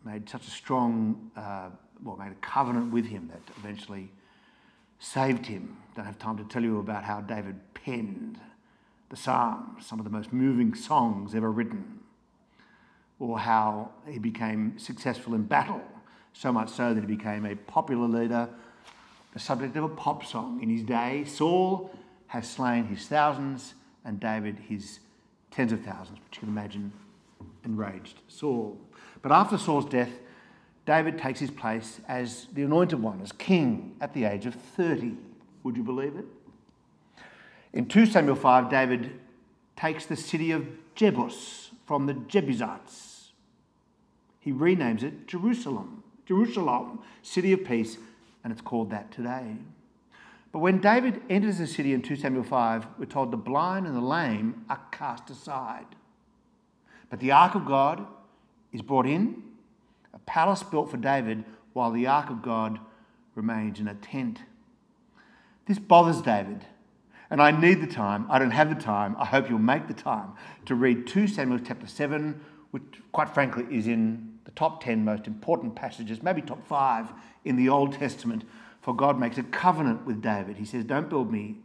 made 0.04 0.28
such 0.28 0.48
a 0.48 0.50
strong, 0.50 1.30
uh, 1.36 1.68
well, 2.02 2.16
made 2.16 2.32
a 2.32 2.46
covenant 2.46 2.92
with 2.92 3.06
him 3.06 3.30
that 3.32 3.54
eventually 3.56 4.10
saved 4.98 5.46
him. 5.46 5.76
Don't 5.94 6.06
have 6.06 6.18
time 6.18 6.36
to 6.38 6.44
tell 6.44 6.62
you 6.62 6.80
about 6.80 7.04
how 7.04 7.20
David 7.20 7.60
penned 7.72 8.40
the 9.10 9.16
Psalms, 9.16 9.86
some 9.86 10.00
of 10.00 10.04
the 10.04 10.10
most 10.10 10.32
moving 10.32 10.74
songs 10.74 11.34
ever 11.36 11.52
written, 11.52 12.00
or 13.18 13.38
how 13.38 13.90
he 14.06 14.18
became 14.18 14.78
successful 14.78 15.34
in 15.34 15.42
battle, 15.42 15.80
so 16.32 16.52
much 16.52 16.68
so 16.68 16.94
that 16.94 17.00
he 17.00 17.06
became 17.06 17.46
a 17.46 17.54
popular 17.54 18.08
leader, 18.08 18.48
the 19.32 19.38
subject 19.38 19.76
of 19.76 19.84
a 19.84 19.88
pop 19.88 20.24
song 20.24 20.62
in 20.62 20.68
his 20.68 20.82
day. 20.82 21.24
Saul 21.24 21.90
has 22.28 22.50
slain 22.50 22.86
his 22.86 23.06
thousands, 23.06 23.74
and 24.04 24.20
David 24.20 24.58
his 24.68 25.00
tens 25.50 25.72
of 25.72 25.80
thousands, 25.82 26.18
which 26.24 26.36
you 26.36 26.40
can 26.40 26.48
imagine 26.48 26.92
enraged 27.64 28.20
Saul. 28.28 28.78
But 29.22 29.32
after 29.32 29.56
Saul's 29.56 29.86
death, 29.86 30.10
David 30.86 31.16
takes 31.16 31.40
his 31.40 31.50
place 31.50 32.00
as 32.08 32.46
the 32.52 32.62
anointed 32.62 33.00
one, 33.00 33.20
as 33.22 33.32
king 33.32 33.96
at 34.00 34.12
the 34.12 34.24
age 34.24 34.44
of 34.46 34.54
30. 34.54 35.16
Would 35.62 35.76
you 35.76 35.82
believe 35.82 36.16
it? 36.16 36.26
In 37.72 37.86
2 37.86 38.06
Samuel 38.06 38.36
5, 38.36 38.68
David 38.68 39.18
takes 39.76 40.06
the 40.06 40.16
city 40.16 40.50
of 40.50 40.66
Jebus 40.94 41.63
from 41.86 42.06
the 42.06 42.14
Jebusites. 42.14 43.32
He 44.40 44.52
renames 44.52 45.02
it 45.02 45.26
Jerusalem, 45.26 46.02
Jerusalem, 46.26 47.00
city 47.22 47.52
of 47.52 47.64
peace, 47.64 47.98
and 48.42 48.52
it's 48.52 48.62
called 48.62 48.90
that 48.90 49.10
today. 49.10 49.56
But 50.52 50.60
when 50.60 50.78
David 50.78 51.20
enters 51.28 51.58
the 51.58 51.66
city 51.66 51.92
in 51.92 52.02
2 52.02 52.16
Samuel 52.16 52.44
5, 52.44 52.86
we're 52.98 53.06
told 53.06 53.30
the 53.30 53.36
blind 53.36 53.86
and 53.86 53.96
the 53.96 54.00
lame 54.00 54.64
are 54.68 54.80
cast 54.92 55.28
aside. 55.30 55.86
But 57.10 57.20
the 57.20 57.32
ark 57.32 57.54
of 57.54 57.66
God 57.66 58.06
is 58.72 58.82
brought 58.82 59.06
in, 59.06 59.42
a 60.12 60.18
palace 60.20 60.62
built 60.62 60.90
for 60.90 60.96
David, 60.96 61.44
while 61.72 61.90
the 61.90 62.06
ark 62.06 62.30
of 62.30 62.42
God 62.42 62.78
remains 63.34 63.80
in 63.80 63.88
a 63.88 63.94
tent. 63.94 64.40
This 65.66 65.78
bothers 65.78 66.22
David, 66.22 66.64
and 67.34 67.42
I 67.42 67.50
need 67.50 67.80
the 67.80 67.88
time. 67.88 68.28
I 68.30 68.38
don't 68.38 68.52
have 68.52 68.68
the 68.68 68.80
time. 68.80 69.16
I 69.18 69.24
hope 69.24 69.50
you'll 69.50 69.58
make 69.58 69.88
the 69.88 69.92
time 69.92 70.34
to 70.66 70.76
read 70.76 71.08
2 71.08 71.26
Samuel 71.26 71.58
chapter 71.58 71.88
7, 71.88 72.40
which, 72.70 72.84
quite 73.10 73.28
frankly, 73.28 73.66
is 73.76 73.88
in 73.88 74.38
the 74.44 74.52
top 74.52 74.84
10 74.84 75.04
most 75.04 75.26
important 75.26 75.74
passages, 75.74 76.22
maybe 76.22 76.42
top 76.42 76.64
5 76.64 77.08
in 77.44 77.56
the 77.56 77.68
Old 77.68 77.94
Testament. 77.94 78.44
For 78.82 78.94
God 78.94 79.18
makes 79.18 79.36
a 79.36 79.42
covenant 79.42 80.06
with 80.06 80.22
David. 80.22 80.58
He 80.58 80.64
says, 80.64 80.84
Don't 80.84 81.10
build 81.10 81.32
me 81.32 81.56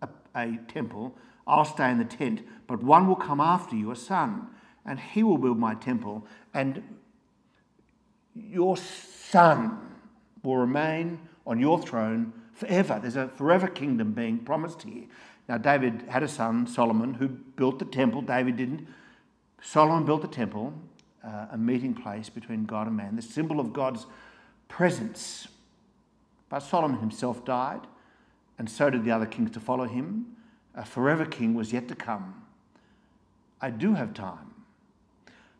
a, 0.00 0.08
a 0.36 0.60
temple. 0.68 1.16
I'll 1.44 1.64
stay 1.64 1.90
in 1.90 1.98
the 1.98 2.04
tent, 2.04 2.42
but 2.68 2.80
one 2.80 3.08
will 3.08 3.16
come 3.16 3.40
after 3.40 3.74
you, 3.74 3.90
a 3.90 3.96
son, 3.96 4.46
and 4.86 5.00
he 5.00 5.24
will 5.24 5.38
build 5.38 5.58
my 5.58 5.74
temple, 5.74 6.24
and 6.54 6.84
your 8.32 8.76
son 8.76 9.76
will 10.44 10.58
remain 10.58 11.18
on 11.44 11.58
your 11.58 11.82
throne 11.82 12.32
forever. 12.60 12.98
There's 13.00 13.16
a 13.16 13.28
forever 13.28 13.66
kingdom 13.66 14.12
being 14.12 14.38
promised 14.38 14.82
here. 14.82 15.04
Now, 15.48 15.58
David 15.58 16.04
had 16.08 16.22
a 16.22 16.28
son, 16.28 16.66
Solomon, 16.66 17.14
who 17.14 17.28
built 17.28 17.78
the 17.78 17.84
temple. 17.86 18.22
David 18.22 18.56
didn't. 18.56 18.86
Solomon 19.62 20.04
built 20.04 20.22
the 20.22 20.28
temple, 20.28 20.74
uh, 21.24 21.46
a 21.52 21.58
meeting 21.58 21.94
place 21.94 22.28
between 22.28 22.66
God 22.66 22.86
and 22.86 22.96
man, 22.96 23.16
the 23.16 23.22
symbol 23.22 23.58
of 23.58 23.72
God's 23.72 24.06
presence. 24.68 25.48
But 26.48 26.60
Solomon 26.60 27.00
himself 27.00 27.44
died, 27.44 27.80
and 28.58 28.70
so 28.70 28.90
did 28.90 29.04
the 29.04 29.10
other 29.10 29.26
kings 29.26 29.50
to 29.52 29.60
follow 29.60 29.84
him. 29.84 30.36
A 30.74 30.84
forever 30.84 31.24
king 31.24 31.54
was 31.54 31.72
yet 31.72 31.88
to 31.88 31.94
come. 31.94 32.42
I 33.60 33.70
do 33.70 33.94
have 33.94 34.14
time 34.14 34.54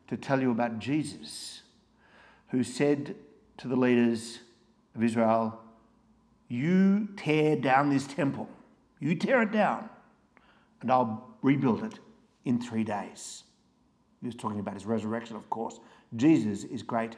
to 0.09 0.17
tell 0.17 0.41
you 0.41 0.51
about 0.51 0.79
Jesus, 0.79 1.63
who 2.49 2.63
said 2.63 3.17
to 3.59 3.69
the 3.69 3.77
leaders 3.77 4.41
of 4.95 5.03
Israel, 5.03 5.60
You 6.51 7.09
tear 7.17 7.55
down 7.55 7.91
this 7.91 8.09
temple, 8.09 8.49
you 8.99 9.15
tear 9.15 9.41
it 9.43 9.53
down, 9.53 9.89
and 10.83 10.91
I'll 10.91 11.31
rebuild 11.43 11.85
it 11.85 12.01
in 12.45 12.61
three 12.61 12.83
days. 12.83 13.45
He 14.21 14.27
was 14.27 14.35
talking 14.35 14.59
about 14.59 14.75
his 14.75 14.85
resurrection, 14.85 15.37
of 15.37 15.49
course. 15.49 15.79
Jesus 16.17 16.65
is 16.65 16.83
great, 16.83 17.17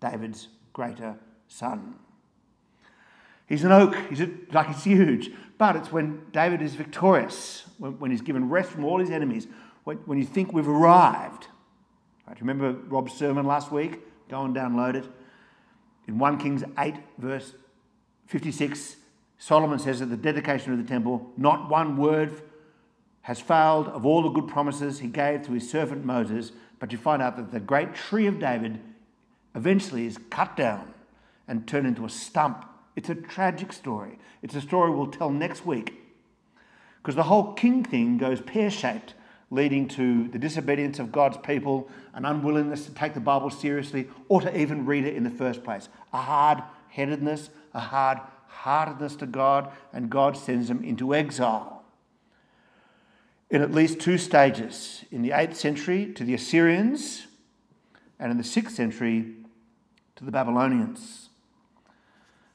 David's 0.00 0.48
greater 0.72 1.16
son. 1.48 1.96
He's 3.48 3.64
an 3.64 3.72
oak, 3.72 3.96
he's 4.08 4.20
a, 4.20 4.30
like 4.52 4.68
he's 4.68 4.84
huge, 4.84 5.32
but 5.58 5.74
it's 5.74 5.90
when 5.90 6.22
David 6.30 6.62
is 6.62 6.76
victorious, 6.76 7.64
when, 7.78 7.98
when 7.98 8.12
he's 8.12 8.22
given 8.22 8.48
rest 8.48 8.70
from 8.70 8.84
all 8.84 9.00
his 9.00 9.10
enemies, 9.10 9.48
when, 9.82 9.96
when 10.06 10.16
you 10.16 10.24
think 10.24 10.52
we've 10.52 10.68
arrived. 10.68 11.48
Right, 12.28 12.40
remember 12.40 12.74
Rob's 12.86 13.14
sermon 13.14 13.46
last 13.46 13.72
week? 13.72 13.98
Go 14.28 14.44
and 14.44 14.54
download 14.54 14.94
it. 14.94 15.06
In 16.06 16.20
1 16.20 16.38
Kings 16.38 16.62
8, 16.78 16.94
verse 17.18 17.54
56, 18.30 18.94
Solomon 19.38 19.80
says 19.80 20.00
at 20.00 20.08
the 20.08 20.16
dedication 20.16 20.72
of 20.72 20.78
the 20.78 20.84
temple, 20.84 21.32
Not 21.36 21.68
one 21.68 21.96
word 21.96 22.40
has 23.22 23.40
failed 23.40 23.88
of 23.88 24.06
all 24.06 24.22
the 24.22 24.28
good 24.28 24.46
promises 24.46 25.00
he 25.00 25.08
gave 25.08 25.42
to 25.42 25.52
his 25.52 25.68
servant 25.68 26.04
Moses, 26.04 26.52
but 26.78 26.92
you 26.92 26.98
find 26.98 27.20
out 27.20 27.36
that 27.36 27.50
the 27.50 27.58
great 27.58 27.92
tree 27.92 28.28
of 28.28 28.38
David 28.38 28.78
eventually 29.56 30.06
is 30.06 30.16
cut 30.30 30.56
down 30.56 30.94
and 31.48 31.66
turned 31.66 31.88
into 31.88 32.04
a 32.04 32.08
stump. 32.08 32.64
It's 32.94 33.08
a 33.08 33.16
tragic 33.16 33.72
story. 33.72 34.16
It's 34.42 34.54
a 34.54 34.60
story 34.60 34.92
we'll 34.92 35.08
tell 35.08 35.30
next 35.30 35.66
week. 35.66 35.94
Because 37.02 37.16
the 37.16 37.24
whole 37.24 37.54
king 37.54 37.82
thing 37.82 38.16
goes 38.16 38.40
pear 38.40 38.70
shaped, 38.70 39.14
leading 39.50 39.88
to 39.88 40.28
the 40.28 40.38
disobedience 40.38 41.00
of 41.00 41.10
God's 41.10 41.38
people, 41.38 41.90
an 42.14 42.24
unwillingness 42.24 42.84
to 42.86 42.94
take 42.94 43.14
the 43.14 43.20
Bible 43.20 43.50
seriously 43.50 44.06
or 44.28 44.40
to 44.40 44.56
even 44.56 44.86
read 44.86 45.04
it 45.04 45.16
in 45.16 45.24
the 45.24 45.30
first 45.30 45.64
place, 45.64 45.88
a 46.12 46.18
hard 46.18 46.62
headedness, 46.90 47.50
a 47.74 47.80
hard 47.80 48.18
heartedness 48.46 49.16
to 49.16 49.26
God, 49.26 49.70
and 49.92 50.10
God 50.10 50.36
sends 50.36 50.68
them 50.68 50.84
into 50.84 51.14
exile. 51.14 51.82
In 53.48 53.62
at 53.62 53.72
least 53.72 54.00
two 54.00 54.18
stages 54.18 55.04
in 55.10 55.22
the 55.22 55.30
8th 55.30 55.56
century 55.56 56.12
to 56.12 56.24
the 56.24 56.34
Assyrians, 56.34 57.26
and 58.18 58.30
in 58.30 58.36
the 58.36 58.44
6th 58.44 58.72
century 58.72 59.32
to 60.16 60.24
the 60.24 60.30
Babylonians. 60.30 61.30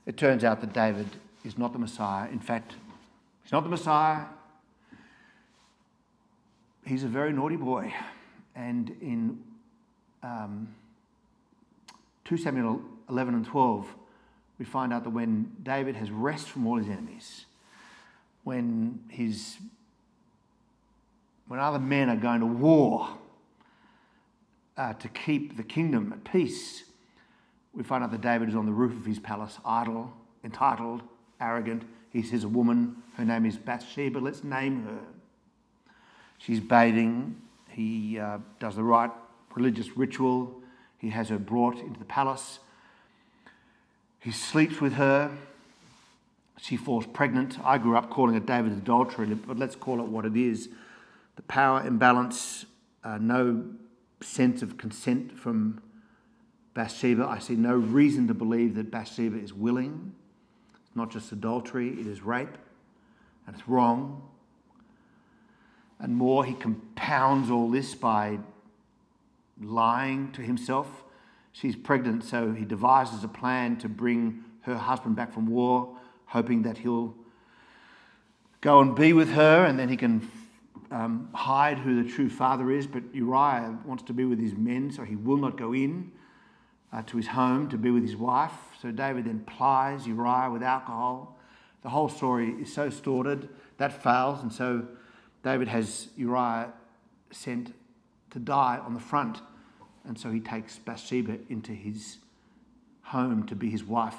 It 0.05 0.15
turns 0.15 0.43
out 0.43 0.61
that 0.61 0.71
David 0.71 1.07
is 1.43 1.57
not 1.57 1.73
the 1.73 1.79
Messiah. 1.79 2.29
In 2.29 2.39
fact, 2.39 2.75
he's 3.41 3.51
not 3.51 3.63
the 3.63 3.69
Messiah. 3.69 4.25
He's 6.85 7.03
a 7.03 7.07
very 7.07 7.33
naughty 7.33 7.55
boy. 7.55 7.91
And 8.55 8.95
in 9.01 9.43
um, 10.21 10.75
2 12.25 12.37
Samuel 12.37 12.81
11 13.09 13.33
and 13.33 13.45
12, 13.45 13.95
we 14.57 14.65
find 14.65 14.93
out 14.93 15.03
that 15.03 15.09
when 15.09 15.51
David 15.61 15.95
has 15.95 16.11
rest 16.11 16.49
from 16.49 16.65
all 16.67 16.77
his 16.77 16.87
enemies, 16.87 17.45
when 18.43 18.99
his 19.09 19.57
when 21.47 21.59
other 21.59 21.79
men 21.79 22.09
are 22.09 22.15
going 22.15 22.39
to 22.39 22.45
war 22.45 23.09
uh, 24.77 24.93
to 24.93 25.07
keep 25.09 25.57
the 25.57 25.63
kingdom 25.63 26.11
at 26.11 26.23
peace, 26.31 26.83
we 27.73 27.83
find 27.83 28.03
out 28.03 28.11
that 28.11 28.21
David 28.21 28.49
is 28.49 28.55
on 28.55 28.65
the 28.65 28.71
roof 28.71 28.93
of 28.93 29.05
his 29.05 29.19
palace, 29.19 29.59
idle, 29.63 30.11
entitled, 30.43 31.03
arrogant. 31.39 31.83
He 32.09 32.23
sees 32.23 32.43
a 32.43 32.47
woman, 32.47 32.95
her 33.17 33.25
name 33.25 33.45
is 33.45 33.57
Bathsheba, 33.57 34.17
let's 34.17 34.43
name 34.43 34.83
her. 34.83 34.99
She's 36.37 36.59
bathing, 36.59 37.41
he 37.69 38.17
uh, 38.19 38.39
does 38.59 38.75
the 38.75 38.83
right 38.83 39.11
religious 39.53 39.95
ritual, 39.95 40.61
he 40.97 41.09
has 41.09 41.29
her 41.29 41.37
brought 41.37 41.77
into 41.79 41.99
the 41.99 42.05
palace. 42.05 42.59
He 44.25 44.31
sleeps 44.31 44.81
with 44.81 44.93
her. 44.93 45.37
She 46.57 46.77
falls 46.77 47.05
pregnant. 47.05 47.59
I 47.63 47.77
grew 47.77 47.95
up 47.95 48.09
calling 48.09 48.33
it 48.33 48.47
David's 48.47 48.77
adultery, 48.77 49.27
but 49.27 49.59
let's 49.59 49.75
call 49.75 49.99
it 49.99 50.07
what 50.07 50.25
it 50.25 50.35
is. 50.35 50.67
The 51.35 51.43
power 51.43 51.85
imbalance, 51.85 52.65
uh, 53.03 53.19
no 53.21 53.63
sense 54.21 54.63
of 54.63 54.79
consent 54.79 55.37
from 55.37 55.79
Bathsheba. 56.73 57.23
I 57.23 57.37
see 57.37 57.53
no 57.53 57.75
reason 57.75 58.27
to 58.27 58.33
believe 58.33 58.73
that 58.73 58.89
Bathsheba 58.89 59.37
is 59.37 59.53
willing. 59.53 60.15
It's 60.83 60.95
not 60.95 61.11
just 61.11 61.31
adultery, 61.31 61.89
it 61.89 62.07
is 62.07 62.23
rape, 62.23 62.57
and 63.45 63.55
it's 63.55 63.67
wrong. 63.67 64.27
And 65.99 66.15
more, 66.15 66.45
he 66.45 66.55
compounds 66.55 67.51
all 67.51 67.69
this 67.69 67.93
by 67.93 68.39
lying 69.61 70.31
to 70.31 70.41
himself 70.41 71.04
she's 71.55 71.75
pregnant, 71.75 72.23
so 72.23 72.51
he 72.51 72.65
devises 72.65 73.23
a 73.23 73.27
plan 73.29 73.77
to 73.77 73.87
bring 73.87 74.43
her 74.61 74.75
husband 74.75 75.15
back 75.15 75.33
from 75.33 75.47
war, 75.47 75.97
hoping 76.25 76.63
that 76.63 76.77
he'll 76.79 77.15
go 78.59 78.81
and 78.81 78.95
be 78.95 79.13
with 79.13 79.31
her 79.31 79.65
and 79.65 79.79
then 79.79 79.87
he 79.87 79.95
can 79.95 80.29
um, 80.91 81.29
hide 81.33 81.77
who 81.77 82.03
the 82.03 82.09
true 82.09 82.29
father 82.29 82.71
is. 82.71 82.87
But 82.87 83.03
Uriah 83.13 83.77
wants 83.85 84.03
to 84.03 84.13
be 84.13 84.25
with 84.25 84.39
his 84.39 84.53
men, 84.53 84.91
so 84.91 85.03
he 85.03 85.15
will 85.15 85.37
not 85.37 85.57
go 85.57 85.73
in 85.73 86.11
uh, 86.91 87.03
to 87.03 87.17
his 87.17 87.27
home 87.27 87.69
to 87.69 87.77
be 87.77 87.89
with 87.89 88.03
his 88.03 88.17
wife. 88.17 88.53
So 88.81 88.91
David 88.91 89.25
then 89.25 89.39
plies 89.45 90.05
Uriah 90.05 90.51
with 90.51 90.61
alcohol. 90.61 91.39
The 91.83 91.89
whole 91.89 92.09
story 92.09 92.49
is 92.61 92.73
so 92.73 92.89
sordid 92.89 93.47
that 93.77 94.03
fails, 94.03 94.41
and 94.41 94.51
so 94.51 94.87
David 95.43 95.69
has 95.69 96.09
Uriah 96.17 96.73
sent 97.31 97.73
to 98.31 98.39
die 98.39 98.79
on 98.83 98.93
the 98.93 98.99
front 98.99 99.39
and 100.07 100.17
so 100.17 100.31
he 100.31 100.39
takes 100.39 100.77
Bathsheba 100.77 101.37
into 101.49 101.71
his 101.71 102.17
home 103.01 103.45
to 103.47 103.55
be 103.55 103.69
his 103.69 103.83
wife. 103.83 104.17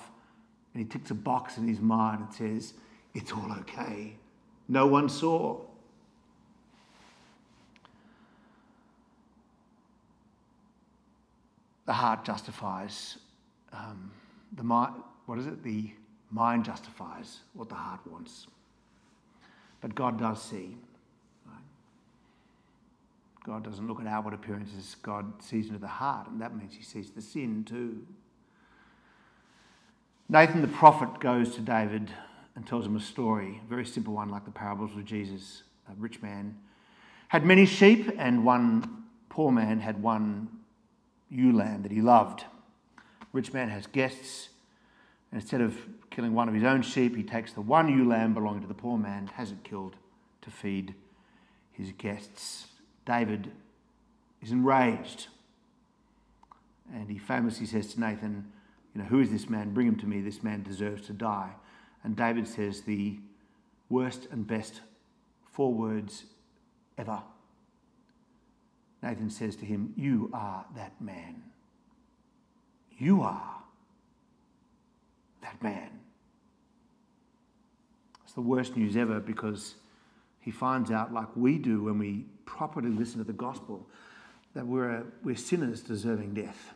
And 0.75 0.83
he 0.83 0.89
ticks 0.89 1.11
a 1.11 1.15
box 1.15 1.59
in 1.59 1.67
his 1.67 1.81
mind 1.81 2.21
and 2.21 2.33
says, 2.33 2.75
It's 3.15 3.33
all 3.33 3.53
okay. 3.61 4.15
No 4.69 4.87
one 4.87 5.09
saw. 5.09 5.61
The 11.87 11.93
heart 11.93 12.25
justifies 12.25 13.19
um, 13.73 14.11
the 14.57 14.65
mind. 14.65 14.95
What 15.27 15.39
is 15.39 15.47
it? 15.47 15.63
The 15.63 15.91
mind 16.31 16.65
justifies 16.65 17.41
what 17.55 17.69
the 17.69 17.77
heart 17.77 18.01
wants. 18.11 18.49
But 19.81 19.95
God 19.95 20.19
does 20.19 20.43
see. 20.43 20.77
God 23.47 23.63
doesn't 23.63 23.87
look 23.87 24.01
at 24.01 24.09
outward 24.09 24.35
appearances, 24.35 24.97
God 25.03 25.41
sees 25.41 25.69
into 25.69 25.79
the 25.79 25.87
heart, 25.87 26.29
and 26.29 26.41
that 26.41 26.57
means 26.57 26.75
he 26.75 26.83
sees 26.83 27.11
the 27.11 27.23
sin 27.23 27.63
too. 27.63 28.05
Nathan 30.29 30.63
the 30.63 30.69
prophet 30.69 31.21
goes 31.21 31.55
to 31.55 31.61
David 31.61 32.11
and 32.57 32.67
tells 32.67 32.85
him 32.85 32.97
a 32.97 33.01
story, 33.01 33.61
a 33.65 33.69
very 33.69 33.87
simple 33.87 34.15
one, 34.15 34.31
like 34.31 34.45
the 34.45 34.51
parables 34.51 34.91
of 34.97 35.05
Jesus. 35.05 35.63
A 35.89 35.93
rich 35.97 36.21
man 36.21 36.57
had 37.29 37.47
many 37.47 37.67
sheep, 37.67 38.11
and 38.19 38.45
one 38.45 39.05
poor 39.29 39.53
man 39.53 39.79
had 39.79 40.03
one 40.03 40.49
ewe 41.31 41.53
lamb 41.53 41.83
that 41.83 41.93
he 41.93 42.01
loved. 42.01 42.45
rich 43.33 43.53
man 43.53 43.69
has 43.69 43.87
guests, 43.87 44.49
and 45.31 45.41
instead 45.41 45.61
of 45.61 45.77
killing 46.11 46.35
one 46.35 46.49
of 46.49 46.55
his 46.55 46.65
own 46.65 46.83
sheep, 46.83 47.15
he 47.15 47.23
takes 47.23 47.53
the 47.53 47.61
one 47.61 47.89
ewe 47.89 48.09
lamb 48.09 48.35
belonging 48.35 48.63
to 48.63 48.69
the 48.69 48.75
poor 48.75 48.99
man, 48.99 49.29
has 49.35 49.53
it 49.53 49.63
killed 49.63 49.95
to 50.43 50.51
feed 50.51 50.97
his 51.71 51.93
guests. 51.93 52.67
David 53.07 53.51
is 54.43 54.53
enraged. 54.53 55.29
And 56.93 57.09
he 57.09 57.19
famously 57.19 57.67
says 57.67 57.95
to 57.95 58.01
Nathan, 58.01 58.53
You 58.95 59.03
know, 59.03 59.09
who 59.09 59.21
is 59.21 59.31
this 59.31 59.49
man? 59.49 59.73
Bring 59.73 59.89
him 59.89 59.97
to 59.97 60.07
me. 60.07 60.21
This 60.21 60.43
man 60.43 60.63
deserves 60.63 61.07
to 61.07 61.13
die. 61.13 61.53
And 62.05 62.15
David 62.15 62.47
says 62.47 62.83
the 62.83 63.19
worst 63.89 64.29
and 64.31 64.47
best 64.47 64.81
four 65.51 65.73
words 65.73 66.25
ever. 66.99 67.23
Nathan 69.03 69.31
says 69.31 69.57
to 69.57 69.65
him, 69.65 69.93
You 69.97 70.31
are 70.33 70.65
that 70.77 71.01
man. 71.01 71.43
You 72.99 73.23
are 73.23 73.63
that 75.43 75.63
man. 75.63 75.91
It's 78.25 78.33
the 78.33 78.41
worst 78.41 78.77
news 78.77 78.97
ever 78.97 79.21
because 79.21 79.75
he 80.47 80.53
finds 80.53 80.93
out, 80.93 81.13
like 81.13 81.27
we 81.35 81.59
do 81.59 81.83
when 81.83 81.99
we 81.99 82.25
properly 82.45 82.89
listen 82.89 83.19
to 83.19 83.25
the 83.25 83.33
gospel, 83.33 83.91
that 84.55 84.65
we're, 84.65 85.03
we're 85.25 85.35
sinners 85.35 85.81
deserving 85.81 86.35
death. 86.35 86.73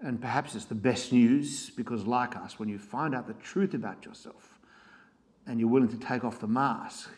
And 0.00 0.20
perhaps 0.20 0.54
it's 0.54 0.66
the 0.66 0.76
best 0.76 1.12
news 1.12 1.70
because, 1.70 2.06
like 2.06 2.36
us, 2.36 2.60
when 2.60 2.68
you 2.68 2.78
find 2.78 3.16
out 3.16 3.26
the 3.26 3.34
truth 3.34 3.74
about 3.74 4.04
yourself 4.04 4.60
and 5.44 5.58
you're 5.58 5.68
willing 5.68 5.88
to 5.88 5.98
take 5.98 6.22
off 6.22 6.38
the 6.38 6.46
mask, 6.46 7.10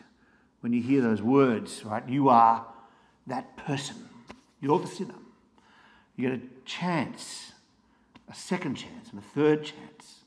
when 0.61 0.73
you 0.73 0.81
hear 0.81 1.01
those 1.01 1.21
words, 1.21 1.85
right, 1.85 2.09
you 2.09 2.29
are 2.29 2.65
that 3.27 3.55
person. 3.55 3.97
You're 4.61 4.79
the 4.79 4.87
sinner. 4.87 5.13
You 6.15 6.27
get 6.27 6.39
a 6.39 6.41
chance, 6.65 7.51
a 8.27 8.33
second 8.33 8.77
chance, 8.77 9.11
and 9.11 9.19
a 9.19 9.23
third 9.23 9.63
chance 9.63 10.22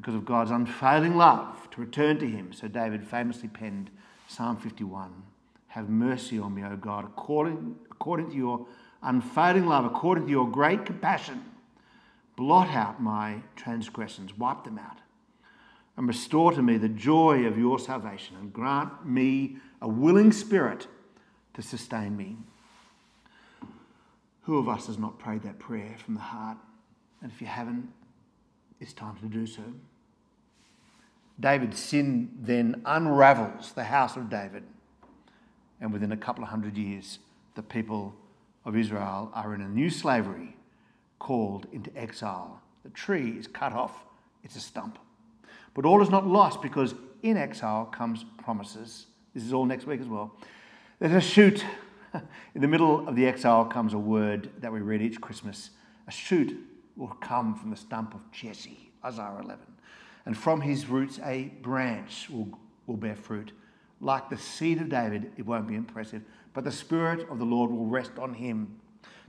because 0.00 0.14
of 0.14 0.24
God's 0.24 0.50
unfailing 0.50 1.14
love 1.14 1.68
to 1.72 1.80
return 1.80 2.18
to 2.20 2.26
Him. 2.26 2.54
So 2.54 2.68
David 2.68 3.06
famously 3.06 3.48
penned 3.48 3.90
Psalm 4.28 4.56
51 4.56 5.12
Have 5.68 5.90
mercy 5.90 6.38
on 6.38 6.54
me, 6.54 6.64
O 6.64 6.76
God, 6.76 7.04
according, 7.04 7.76
according 7.90 8.30
to 8.30 8.36
your 8.36 8.66
unfailing 9.02 9.66
love, 9.66 9.84
according 9.84 10.24
to 10.24 10.30
your 10.30 10.50
great 10.50 10.86
compassion. 10.86 11.44
Blot 12.34 12.70
out 12.70 13.02
my 13.02 13.42
transgressions, 13.56 14.36
wipe 14.38 14.64
them 14.64 14.78
out, 14.78 14.98
and 15.98 16.08
restore 16.08 16.52
to 16.52 16.62
me 16.62 16.78
the 16.78 16.88
joy 16.88 17.44
of 17.44 17.58
your 17.58 17.78
salvation, 17.78 18.36
and 18.40 18.52
grant 18.52 19.04
me 19.04 19.58
a 19.82 19.88
willing 19.88 20.32
spirit 20.32 20.86
to 21.52 21.60
sustain 21.60 22.16
me. 22.16 22.38
Who 24.44 24.56
of 24.56 24.66
us 24.66 24.86
has 24.86 24.96
not 24.96 25.18
prayed 25.18 25.42
that 25.42 25.58
prayer 25.58 25.96
from 26.02 26.14
the 26.14 26.20
heart? 26.20 26.56
And 27.20 27.30
if 27.30 27.42
you 27.42 27.46
haven't, 27.46 27.92
it's 28.80 28.94
time 28.94 29.16
to 29.16 29.26
do 29.26 29.46
so. 29.46 29.62
David's 31.40 31.80
sin 31.80 32.30
then 32.40 32.82
unravels 32.84 33.72
the 33.72 33.84
house 33.84 34.16
of 34.16 34.28
David, 34.28 34.62
and 35.80 35.92
within 35.92 36.12
a 36.12 36.16
couple 36.16 36.44
of 36.44 36.50
hundred 36.50 36.76
years, 36.76 37.18
the 37.54 37.62
people 37.62 38.14
of 38.64 38.76
Israel 38.76 39.30
are 39.34 39.54
in 39.54 39.62
a 39.62 39.68
new 39.68 39.88
slavery 39.88 40.56
called 41.18 41.66
into 41.72 41.96
exile. 41.96 42.60
The 42.84 42.90
tree 42.90 43.30
is 43.30 43.46
cut 43.46 43.72
off, 43.72 44.04
it's 44.44 44.56
a 44.56 44.60
stump. 44.60 44.98
But 45.74 45.84
all 45.84 46.02
is 46.02 46.10
not 46.10 46.26
lost 46.26 46.60
because 46.60 46.94
in 47.22 47.36
exile 47.36 47.86
comes 47.86 48.24
promises. 48.42 49.06
This 49.34 49.44
is 49.44 49.52
all 49.52 49.64
next 49.64 49.86
week 49.86 50.00
as 50.00 50.08
well. 50.08 50.34
There's 50.98 51.14
a 51.14 51.20
shoot. 51.20 51.64
In 52.54 52.60
the 52.60 52.68
middle 52.68 53.06
of 53.08 53.14
the 53.14 53.26
exile 53.26 53.64
comes 53.64 53.94
a 53.94 53.98
word 53.98 54.50
that 54.60 54.72
we 54.72 54.80
read 54.80 55.00
each 55.00 55.20
Christmas. 55.20 55.70
A 56.08 56.10
shoot 56.10 56.58
will 56.96 57.16
come 57.20 57.54
from 57.54 57.70
the 57.70 57.76
stump 57.76 58.14
of 58.14 58.30
Jesse, 58.32 58.90
Isaiah 59.04 59.38
11. 59.40 59.58
And 60.26 60.36
from 60.36 60.60
his 60.60 60.86
roots, 60.86 61.18
a 61.24 61.52
branch 61.62 62.28
will, 62.30 62.58
will 62.86 62.96
bear 62.96 63.16
fruit. 63.16 63.52
Like 64.00 64.30
the 64.30 64.36
seed 64.36 64.80
of 64.80 64.88
David, 64.88 65.32
it 65.36 65.46
won't 65.46 65.66
be 65.66 65.74
impressive, 65.74 66.22
but 66.54 66.64
the 66.64 66.72
Spirit 66.72 67.28
of 67.30 67.38
the 67.38 67.44
Lord 67.44 67.70
will 67.70 67.86
rest 67.86 68.12
on 68.18 68.34
him. 68.34 68.80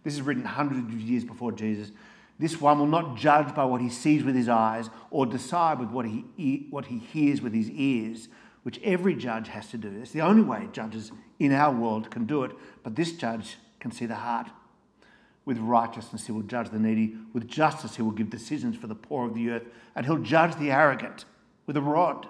This 0.04 0.14
is 0.14 0.22
written 0.22 0.46
hundreds 0.46 0.94
of 0.94 1.00
years 1.00 1.24
before 1.24 1.52
Jesus. 1.52 1.92
This 2.40 2.60
one 2.60 2.80
will 2.80 2.88
not 2.88 3.18
judge 3.18 3.54
by 3.54 3.66
what 3.66 3.82
he 3.82 3.90
sees 3.90 4.24
with 4.24 4.36
his 4.36 4.50
eyes 4.50 4.90
or 5.12 5.26
decide 5.26 5.80
with 5.80 5.90
what 5.90 6.06
he, 6.06 6.68
what 6.72 6.86
he 6.86 6.98
hears 6.98 7.42
with 7.42 7.54
his 7.54 7.70
ears, 7.70 8.30
which 8.64 8.80
every 8.84 9.14
judge 9.14 9.48
has 9.50 9.68
to 9.70 9.78
do. 9.78 10.00
It's 10.02 10.12
the 10.12 10.22
only 10.22 10.44
way 10.44 10.68
judges 10.72 11.12
in 11.40 11.52
our 11.52 11.74
world 11.74 12.10
can 12.10 12.26
do 12.26 12.44
it, 12.44 12.52
but 12.84 12.96
this 12.96 13.12
judge 13.12 13.58
can 13.80 13.92
see 13.92 14.06
the 14.06 14.16
heart. 14.16 14.48
With 15.52 15.60
righteousness, 15.60 16.28
he 16.28 16.32
will 16.32 16.44
judge 16.44 16.70
the 16.70 16.80
needy. 16.80 17.14
With 17.34 17.46
justice, 17.46 17.98
he 17.98 18.02
will 18.02 18.12
give 18.12 18.30
decisions 18.30 18.78
for 18.78 18.88
the 18.88 18.96
poor 18.96 19.28
of 19.28 19.34
the 19.34 19.50
earth. 19.50 19.64
And 19.98 20.06
he'll 20.06 20.20
judge 20.20 20.56
the 20.56 20.72
arrogant 20.72 21.26
with 21.66 21.76
a 21.76 21.82
rod. 21.82 22.26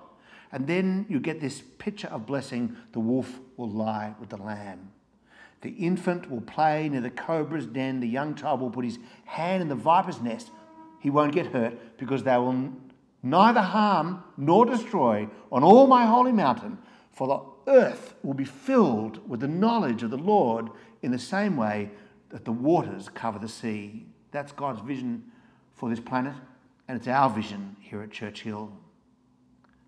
And 0.51 0.65
then 0.65 1.05
you 1.07 1.19
get 1.19 1.39
this 1.39 1.61
picture 1.77 2.07
of 2.07 2.25
blessing 2.25 2.75
the 2.93 2.99
wolf 2.99 3.39
will 3.57 3.69
lie 3.69 4.15
with 4.19 4.29
the 4.29 4.37
lamb. 4.37 4.89
The 5.61 5.69
infant 5.69 6.31
will 6.31 6.41
play 6.41 6.89
near 6.89 7.01
the 7.01 7.11
cobra's 7.11 7.67
den. 7.67 7.99
The 7.99 8.07
young 8.07 8.33
child 8.33 8.59
will 8.59 8.71
put 8.71 8.85
his 8.85 8.97
hand 9.25 9.61
in 9.61 9.67
the 9.67 9.75
viper's 9.75 10.19
nest. 10.19 10.49
He 10.99 11.11
won't 11.11 11.31
get 11.31 11.53
hurt 11.53 11.99
because 11.99 12.23
they 12.23 12.37
will 12.37 12.73
neither 13.21 13.61
harm 13.61 14.23
nor 14.35 14.65
destroy 14.65 15.29
on 15.51 15.63
all 15.63 15.85
my 15.85 16.07
holy 16.07 16.31
mountain, 16.31 16.79
for 17.11 17.27
the 17.27 17.71
earth 17.71 18.15
will 18.23 18.33
be 18.33 18.45
filled 18.45 19.29
with 19.29 19.41
the 19.41 19.47
knowledge 19.47 20.01
of 20.01 20.09
the 20.09 20.17
Lord 20.17 20.71
in 21.03 21.11
the 21.11 21.19
same 21.19 21.55
way 21.55 21.91
that 22.31 22.45
the 22.45 22.51
waters 22.51 23.09
cover 23.09 23.39
the 23.39 23.47
sea. 23.47 24.05
That's 24.31 24.51
God's 24.51 24.81
vision 24.81 25.23
for 25.75 25.89
this 25.89 25.99
planet, 25.99 26.33
and 26.87 26.97
it's 26.97 27.07
our 27.07 27.29
vision 27.29 27.75
here 27.79 28.01
at 28.01 28.11
Churchill. 28.11 28.71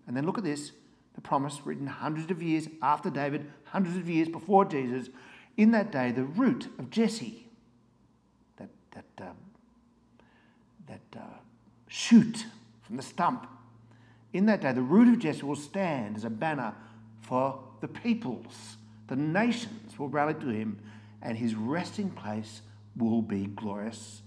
And 0.06 0.16
then 0.16 0.26
look 0.26 0.38
at 0.38 0.44
this 0.44 0.72
the 1.14 1.20
promise 1.20 1.60
written 1.64 1.86
hundreds 1.86 2.30
of 2.30 2.42
years 2.42 2.68
after 2.82 3.08
David, 3.08 3.46
hundreds 3.64 3.96
of 3.96 4.08
years 4.08 4.28
before 4.28 4.64
Jesus 4.64 5.08
in 5.56 5.70
that 5.70 5.92
day, 5.92 6.10
the 6.10 6.24
root 6.24 6.66
of 6.78 6.90
Jesse, 6.90 7.46
that, 8.56 8.68
that, 8.90 9.24
uh, 9.24 9.32
that 10.88 11.20
uh, 11.20 11.26
shoot 11.86 12.46
from 12.82 12.96
the 12.96 13.02
stump, 13.02 13.46
in 14.32 14.46
that 14.46 14.62
day, 14.62 14.72
the 14.72 14.82
root 14.82 15.06
of 15.06 15.20
Jesse 15.20 15.42
will 15.42 15.54
stand 15.54 16.16
as 16.16 16.24
a 16.24 16.30
banner 16.30 16.74
for 17.20 17.60
the 17.80 17.86
peoples. 17.86 18.76
The 19.06 19.14
nations 19.14 19.96
will 19.96 20.08
rally 20.08 20.34
to 20.34 20.48
him, 20.48 20.80
and 21.24 21.38
his 21.38 21.54
resting 21.54 22.10
place 22.10 22.60
will 22.96 23.22
be 23.22 23.46
glorious. 23.46 24.22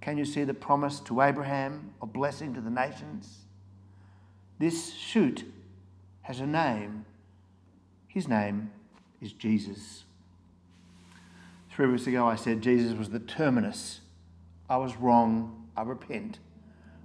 Can 0.00 0.18
you 0.18 0.24
see 0.24 0.44
the 0.44 0.54
promise 0.54 1.00
to 1.00 1.22
Abraham 1.22 1.92
of 2.00 2.12
blessing 2.12 2.54
to 2.54 2.60
the 2.60 2.70
nations? 2.70 3.38
This 4.58 4.94
shoot 4.94 5.44
has 6.22 6.40
a 6.40 6.46
name. 6.46 7.04
His 8.06 8.28
name 8.28 8.70
is 9.20 9.32
Jesus. 9.32 10.04
Three 11.70 11.86
weeks 11.86 12.06
ago, 12.06 12.26
I 12.26 12.36
said 12.36 12.60
Jesus 12.60 12.96
was 12.96 13.10
the 13.10 13.20
terminus. 13.20 14.00
I 14.68 14.76
was 14.76 14.96
wrong. 14.96 15.68
I 15.76 15.82
repent. 15.82 16.38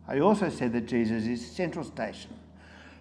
I 0.08 0.20
also 0.20 0.50
said 0.50 0.74
that 0.74 0.88
Jesus 0.88 1.26
is 1.26 1.46
central 1.46 1.86
station 1.86 2.32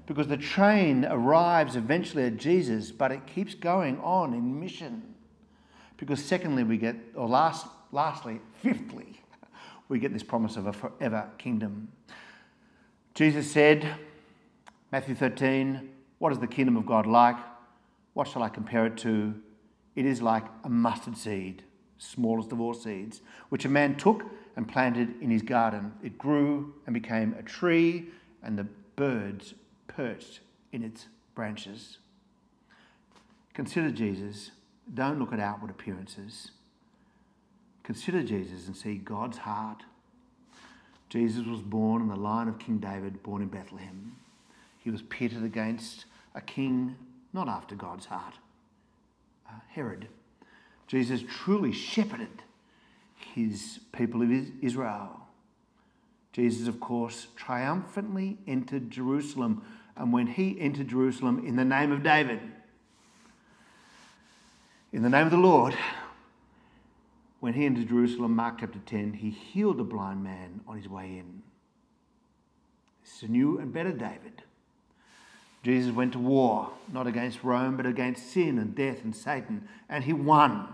because 0.06 0.28
the 0.28 0.36
train 0.36 1.04
arrives 1.04 1.76
eventually 1.76 2.24
at 2.24 2.36
Jesus, 2.36 2.92
but 2.92 3.12
it 3.12 3.26
keeps 3.26 3.54
going 3.54 3.98
on 4.00 4.34
in 4.34 4.60
mission. 4.60 5.11
Because 6.02 6.24
secondly, 6.24 6.64
we 6.64 6.78
get, 6.78 6.96
or 7.14 7.28
last, 7.28 7.64
lastly, 7.92 8.40
fifthly, 8.60 9.20
we 9.88 10.00
get 10.00 10.12
this 10.12 10.24
promise 10.24 10.56
of 10.56 10.66
a 10.66 10.72
forever 10.72 11.30
kingdom. 11.38 11.92
Jesus 13.14 13.48
said, 13.48 13.86
Matthew 14.90 15.14
13, 15.14 15.88
What 16.18 16.32
is 16.32 16.40
the 16.40 16.48
kingdom 16.48 16.76
of 16.76 16.86
God 16.86 17.06
like? 17.06 17.36
What 18.14 18.26
shall 18.26 18.42
I 18.42 18.48
compare 18.48 18.84
it 18.86 18.96
to? 18.96 19.32
It 19.94 20.04
is 20.04 20.20
like 20.20 20.42
a 20.64 20.68
mustard 20.68 21.16
seed, 21.16 21.62
smallest 21.98 22.50
of 22.50 22.60
all 22.60 22.74
seeds, 22.74 23.20
which 23.50 23.64
a 23.64 23.68
man 23.68 23.94
took 23.94 24.24
and 24.56 24.66
planted 24.66 25.14
in 25.22 25.30
his 25.30 25.42
garden. 25.42 25.92
It 26.02 26.18
grew 26.18 26.74
and 26.84 26.94
became 26.94 27.36
a 27.38 27.44
tree, 27.44 28.06
and 28.42 28.58
the 28.58 28.66
birds 28.96 29.54
perched 29.86 30.40
in 30.72 30.82
its 30.82 31.06
branches. 31.36 31.98
Consider 33.54 33.92
Jesus. 33.92 34.50
Don't 34.92 35.18
look 35.18 35.32
at 35.32 35.40
outward 35.40 35.70
appearances. 35.70 36.50
Consider 37.82 38.22
Jesus 38.22 38.66
and 38.66 38.76
see 38.76 38.96
God's 38.96 39.38
heart. 39.38 39.82
Jesus 41.08 41.46
was 41.46 41.60
born 41.60 42.02
in 42.02 42.08
the 42.08 42.16
line 42.16 42.48
of 42.48 42.58
King 42.58 42.78
David, 42.78 43.22
born 43.22 43.42
in 43.42 43.48
Bethlehem. 43.48 44.16
He 44.78 44.90
was 44.90 45.02
pitted 45.02 45.44
against 45.44 46.06
a 46.34 46.40
king 46.40 46.96
not 47.32 47.48
after 47.48 47.74
God's 47.74 48.06
heart 48.06 48.34
uh, 49.52 49.60
Herod. 49.68 50.08
Jesus 50.86 51.22
truly 51.28 51.72
shepherded 51.72 52.42
his 53.34 53.80
people 53.92 54.22
of 54.22 54.30
Israel. 54.62 55.20
Jesus, 56.32 56.66
of 56.66 56.80
course, 56.80 57.28
triumphantly 57.36 58.38
entered 58.46 58.90
Jerusalem. 58.90 59.62
And 59.96 60.12
when 60.12 60.26
he 60.26 60.58
entered 60.60 60.88
Jerusalem 60.88 61.44
in 61.46 61.56
the 61.56 61.64
name 61.64 61.92
of 61.92 62.02
David, 62.02 62.40
in 64.92 65.02
the 65.02 65.08
name 65.08 65.24
of 65.24 65.30
the 65.30 65.38
Lord, 65.38 65.74
when 67.40 67.54
he 67.54 67.64
entered 67.64 67.88
Jerusalem, 67.88 68.36
Mark 68.36 68.58
chapter 68.60 68.78
10, 68.78 69.14
he 69.14 69.30
healed 69.30 69.80
a 69.80 69.84
blind 69.84 70.22
man 70.22 70.60
on 70.68 70.76
his 70.76 70.88
way 70.88 71.18
in. 71.18 71.42
This 73.02 73.16
is 73.16 73.22
a 73.22 73.32
new 73.32 73.58
and 73.58 73.72
better 73.72 73.90
David. 73.90 74.42
Jesus 75.62 75.94
went 75.94 76.12
to 76.12 76.18
war, 76.18 76.70
not 76.92 77.06
against 77.06 77.42
Rome, 77.42 77.76
but 77.76 77.86
against 77.86 78.32
sin 78.32 78.58
and 78.58 78.74
death 78.74 79.02
and 79.02 79.16
Satan, 79.16 79.66
and 79.88 80.04
he 80.04 80.12
won. 80.12 80.68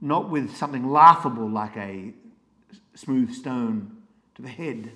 Not 0.00 0.30
with 0.30 0.56
something 0.56 0.90
laughable 0.90 1.48
like 1.48 1.76
a 1.76 2.14
smooth 2.94 3.34
stone 3.34 3.96
to 4.36 4.42
the 4.42 4.48
head, 4.48 4.92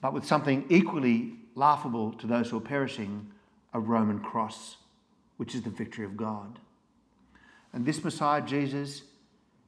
but 0.00 0.12
with 0.12 0.24
something 0.24 0.64
equally 0.68 1.34
laughable 1.54 2.12
to 2.14 2.26
those 2.26 2.50
who 2.50 2.56
are 2.56 2.60
perishing 2.60 3.30
a 3.72 3.78
Roman 3.80 4.18
cross, 4.18 4.76
which 5.36 5.54
is 5.54 5.62
the 5.62 5.70
victory 5.70 6.04
of 6.04 6.16
God. 6.16 6.58
And 7.76 7.84
this 7.84 8.02
Messiah, 8.02 8.40
Jesus, 8.40 9.02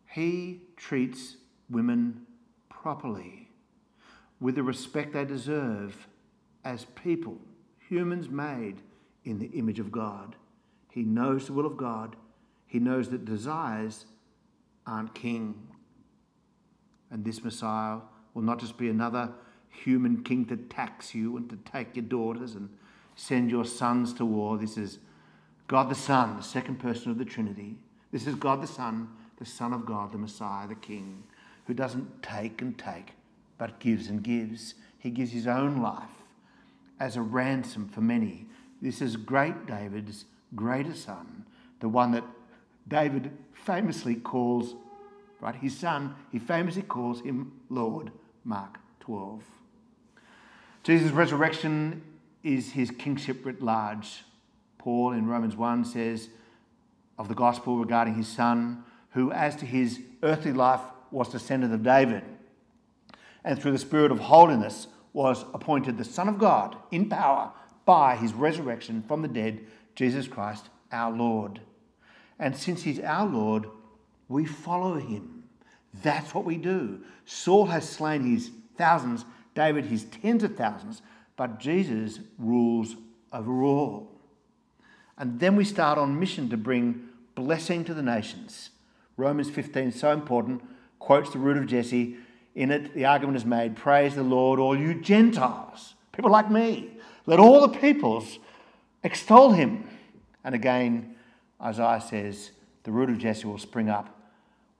he 0.06 0.62
treats 0.78 1.36
women 1.68 2.22
properly 2.70 3.50
with 4.40 4.54
the 4.54 4.62
respect 4.62 5.12
they 5.12 5.26
deserve 5.26 6.08
as 6.64 6.86
people 6.86 7.36
humans 7.86 8.30
made 8.30 8.76
in 9.24 9.38
the 9.38 9.48
image 9.48 9.78
of 9.78 9.92
God. 9.92 10.36
He 10.90 11.02
knows 11.02 11.48
the 11.48 11.52
will 11.52 11.66
of 11.66 11.76
God. 11.76 12.16
He 12.66 12.78
knows 12.78 13.10
that 13.10 13.26
desires 13.26 14.06
aren't 14.86 15.14
king. 15.14 15.68
And 17.10 17.26
this 17.26 17.44
Messiah 17.44 17.98
will 18.32 18.40
not 18.40 18.58
just 18.58 18.78
be 18.78 18.88
another 18.88 19.32
human 19.68 20.22
king 20.22 20.46
to 20.46 20.56
tax 20.56 21.14
you 21.14 21.36
and 21.36 21.50
to 21.50 21.58
take 21.70 21.94
your 21.94 22.06
daughters 22.06 22.54
and 22.54 22.70
send 23.16 23.50
your 23.50 23.66
sons 23.66 24.14
to 24.14 24.24
war. 24.24 24.56
This 24.56 24.78
is 24.78 24.98
God 25.66 25.90
the 25.90 25.94
Son, 25.94 26.38
the 26.38 26.42
second 26.42 26.76
person 26.76 27.10
of 27.10 27.18
the 27.18 27.26
Trinity. 27.26 27.76
This 28.10 28.26
is 28.26 28.34
God 28.34 28.62
the 28.62 28.66
Son, 28.66 29.08
the 29.38 29.44
Son 29.44 29.72
of 29.72 29.84
God, 29.84 30.12
the 30.12 30.18
Messiah, 30.18 30.66
the 30.66 30.74
King, 30.74 31.22
who 31.66 31.74
doesn't 31.74 32.22
take 32.22 32.62
and 32.62 32.76
take, 32.78 33.12
but 33.58 33.78
gives 33.78 34.08
and 34.08 34.22
gives. 34.22 34.74
He 34.98 35.10
gives 35.10 35.32
his 35.32 35.46
own 35.46 35.80
life 35.82 36.08
as 36.98 37.16
a 37.16 37.22
ransom 37.22 37.88
for 37.88 38.00
many. 38.00 38.46
This 38.80 39.00
is 39.00 39.16
great 39.16 39.66
David's 39.66 40.24
greater 40.54 40.94
son, 40.94 41.44
the 41.80 41.88
one 41.88 42.12
that 42.12 42.24
David 42.86 43.30
famously 43.52 44.14
calls, 44.14 44.74
right, 45.40 45.54
his 45.54 45.76
son, 45.76 46.14
he 46.32 46.38
famously 46.38 46.82
calls 46.82 47.20
him 47.20 47.52
Lord, 47.68 48.10
Mark 48.44 48.78
12. 49.00 49.42
Jesus' 50.82 51.10
resurrection 51.10 52.02
is 52.42 52.72
his 52.72 52.90
kingship 52.90 53.44
writ 53.44 53.62
large. 53.62 54.24
Paul 54.78 55.12
in 55.12 55.26
Romans 55.26 55.56
1 55.56 55.84
says 55.84 56.30
of 57.18 57.28
the 57.28 57.34
gospel 57.34 57.78
regarding 57.78 58.14
his 58.14 58.28
son, 58.28 58.84
who, 59.10 59.32
as 59.32 59.56
to 59.56 59.66
his 59.66 60.00
earthly 60.22 60.52
life, 60.52 60.80
was 61.10 61.28
descendant 61.28 61.74
of 61.74 61.82
David, 61.82 62.22
and 63.44 63.60
through 63.60 63.72
the 63.72 63.78
Spirit 63.78 64.12
of 64.12 64.18
holiness 64.18 64.88
was 65.12 65.44
appointed 65.54 65.96
the 65.96 66.04
Son 66.04 66.28
of 66.28 66.38
God 66.38 66.76
in 66.90 67.08
power 67.08 67.52
by 67.84 68.16
his 68.16 68.34
resurrection 68.34 69.02
from 69.02 69.22
the 69.22 69.28
dead, 69.28 69.60
Jesus 69.94 70.28
Christ 70.28 70.68
our 70.92 71.10
Lord. 71.10 71.60
And 72.38 72.56
since 72.56 72.82
he's 72.82 73.00
our 73.00 73.26
Lord, 73.26 73.66
we 74.28 74.44
follow 74.44 74.94
him. 74.94 75.44
That's 76.02 76.34
what 76.34 76.44
we 76.44 76.56
do. 76.56 77.00
Saul 77.24 77.66
has 77.66 77.88
slain 77.88 78.22
his 78.22 78.50
thousands, 78.76 79.24
David 79.54 79.86
his 79.86 80.04
tens 80.04 80.44
of 80.44 80.56
thousands, 80.56 81.02
but 81.36 81.58
Jesus 81.58 82.20
rules 82.38 82.96
over 83.32 83.62
all. 83.62 84.12
And 85.16 85.40
then 85.40 85.56
we 85.56 85.64
start 85.64 85.98
on 85.98 86.20
mission 86.20 86.48
to 86.50 86.56
bring 86.56 87.07
blessing 87.38 87.84
to 87.84 87.94
the 87.94 88.02
nations. 88.02 88.70
Romans 89.16 89.48
15, 89.48 89.92
so 89.92 90.10
important, 90.10 90.60
quotes 90.98 91.30
the 91.30 91.38
root 91.38 91.56
of 91.56 91.66
Jesse. 91.66 92.16
In 92.56 92.72
it, 92.72 92.94
the 92.94 93.04
argument 93.04 93.36
is 93.36 93.44
made 93.44 93.76
Praise 93.76 94.16
the 94.16 94.24
Lord, 94.24 94.58
all 94.58 94.76
you 94.76 94.94
Gentiles, 94.94 95.94
people 96.10 96.32
like 96.32 96.50
me. 96.50 96.90
Let 97.26 97.38
all 97.38 97.60
the 97.60 97.78
peoples 97.78 98.40
extol 99.04 99.52
him. 99.52 99.88
And 100.42 100.52
again, 100.52 101.14
Isaiah 101.62 102.00
says, 102.00 102.50
The 102.82 102.90
root 102.90 103.08
of 103.08 103.18
Jesse 103.18 103.46
will 103.46 103.58
spring 103.58 103.88
up, 103.88 104.18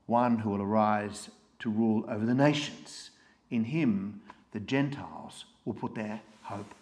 one 0.07 0.39
who 0.39 0.51
will 0.51 0.63
arise 0.63 1.31
to 1.61 1.71
rule 1.71 2.05
over 2.09 2.27
the 2.27 2.35
nations. 2.35 3.11
In 3.51 3.65
him, 3.65 4.21
the 4.51 4.61
Gentiles 4.61 5.45
will 5.65 5.75
put 5.75 5.95
their 5.95 6.23
hope. 6.43 6.75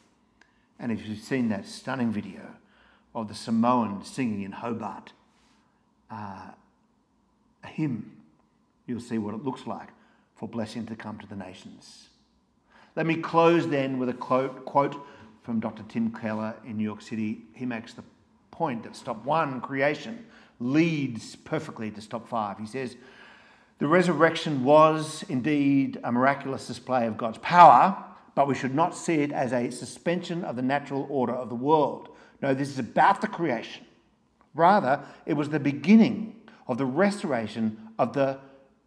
And 0.78 0.90
if 0.90 1.06
you've 1.06 1.18
seen 1.18 1.50
that 1.50 1.66
stunning 1.66 2.12
video 2.12 2.40
of 3.14 3.28
the 3.28 3.34
Samoans 3.34 4.08
singing 4.08 4.42
in 4.42 4.52
Hobart, 4.52 5.12
uh, 6.10 6.50
a 7.62 7.66
hymn, 7.66 8.12
you'll 8.86 9.00
see 9.00 9.18
what 9.18 9.34
it 9.34 9.44
looks 9.44 9.66
like 9.66 9.88
for 10.34 10.48
blessing 10.48 10.86
to 10.86 10.96
come 10.96 11.18
to 11.18 11.26
the 11.26 11.36
nations. 11.36 12.08
Let 12.94 13.06
me 13.06 13.16
close 13.16 13.66
then 13.66 13.98
with 13.98 14.08
a 14.08 14.14
quote, 14.14 14.64
quote 14.64 15.04
from 15.42 15.60
Dr. 15.60 15.82
Tim 15.88 16.12
Keller 16.12 16.54
in 16.66 16.76
New 16.76 16.84
York 16.84 17.02
City. 17.02 17.42
He 17.52 17.66
makes 17.66 17.92
the 17.92 18.04
point 18.50 18.82
that 18.84 18.96
stop 18.96 19.24
one, 19.24 19.60
creation, 19.60 20.24
leads 20.58 21.36
perfectly 21.36 21.90
to 21.90 22.00
stop 22.00 22.26
five. 22.26 22.58
He 22.58 22.66
says, 22.66 22.96
The 23.78 23.86
resurrection 23.86 24.64
was 24.64 25.24
indeed 25.28 25.98
a 26.02 26.10
miraculous 26.10 26.66
display 26.66 27.06
of 27.06 27.18
God's 27.18 27.38
power, 27.38 28.02
but 28.34 28.48
we 28.48 28.54
should 28.54 28.74
not 28.74 28.96
see 28.96 29.16
it 29.16 29.32
as 29.32 29.52
a 29.52 29.70
suspension 29.70 30.44
of 30.44 30.56
the 30.56 30.62
natural 30.62 31.06
order 31.10 31.34
of 31.34 31.48
the 31.48 31.54
world. 31.54 32.08
No, 32.42 32.54
this 32.54 32.68
is 32.68 32.78
about 32.78 33.20
the 33.20 33.28
creation. 33.28 33.84
Rather, 34.56 35.04
it 35.26 35.34
was 35.34 35.50
the 35.50 35.60
beginning 35.60 36.34
of 36.66 36.78
the 36.78 36.86
restoration 36.86 37.90
of 37.98 38.14
the 38.14 38.38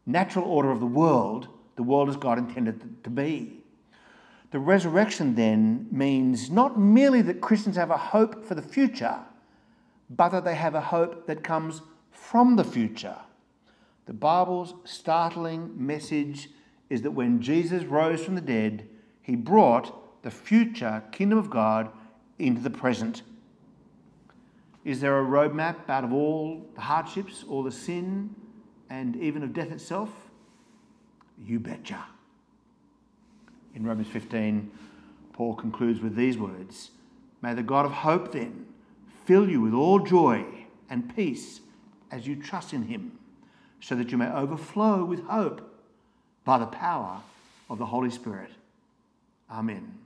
natural 0.05 0.45
order 0.45 0.71
of 0.71 0.79
the 0.79 0.85
world, 0.85 1.47
the 1.75 1.83
world 1.83 2.09
as 2.09 2.17
God 2.17 2.37
intended 2.37 2.81
it 2.81 3.03
to 3.03 3.09
be. 3.09 3.63
The 4.51 4.59
resurrection 4.59 5.35
then 5.35 5.87
means 5.91 6.49
not 6.49 6.79
merely 6.79 7.21
that 7.21 7.39
Christians 7.39 7.75
have 7.75 7.91
a 7.91 7.97
hope 7.97 8.43
for 8.43 8.55
the 8.55 8.61
future, 8.63 9.19
but 10.09 10.29
that 10.29 10.43
they 10.43 10.55
have 10.55 10.73
a 10.73 10.81
hope 10.81 11.27
that 11.27 11.43
comes 11.43 11.81
from 12.11 12.55
the 12.55 12.63
future. 12.63 13.15
The 14.07 14.13
Bible's 14.13 14.73
startling 14.85 15.71
message 15.77 16.49
is 16.89 17.03
that 17.03 17.11
when 17.11 17.41
Jesus 17.41 17.83
rose 17.83 18.25
from 18.25 18.33
the 18.33 18.41
dead, 18.41 18.87
he 19.21 19.35
brought 19.35 20.23
the 20.23 20.31
future 20.31 21.03
kingdom 21.11 21.37
of 21.37 21.51
God 21.51 21.91
into 22.39 22.61
the 22.61 22.71
present. 22.71 23.21
Is 24.89 25.01
there 25.01 25.19
a 25.19 25.23
roadmap 25.23 25.87
out 25.87 26.03
of 26.03 26.11
all 26.11 26.67
the 26.73 26.81
hardships, 26.81 27.45
all 27.47 27.61
the 27.61 27.71
sin, 27.71 28.33
and 28.89 29.15
even 29.17 29.43
of 29.43 29.53
death 29.53 29.71
itself? 29.71 30.09
You 31.37 31.59
betcha. 31.59 32.05
In 33.75 33.85
Romans 33.85 34.07
15, 34.07 34.71
Paul 35.31 35.53
concludes 35.53 36.01
with 36.01 36.15
these 36.15 36.39
words 36.39 36.89
May 37.39 37.53
the 37.53 37.61
God 37.61 37.85
of 37.85 37.91
hope 37.91 38.31
then 38.31 38.65
fill 39.25 39.47
you 39.47 39.61
with 39.61 39.75
all 39.75 39.99
joy 39.99 40.43
and 40.89 41.15
peace 41.15 41.59
as 42.09 42.25
you 42.25 42.35
trust 42.35 42.73
in 42.73 42.87
him, 42.87 43.11
so 43.79 43.93
that 43.93 44.11
you 44.11 44.17
may 44.17 44.31
overflow 44.31 45.05
with 45.05 45.23
hope 45.25 45.71
by 46.45 46.57
the 46.57 46.65
power 46.65 47.21
of 47.69 47.77
the 47.77 47.85
Holy 47.85 48.09
Spirit. 48.09 48.49
Amen. 49.51 49.98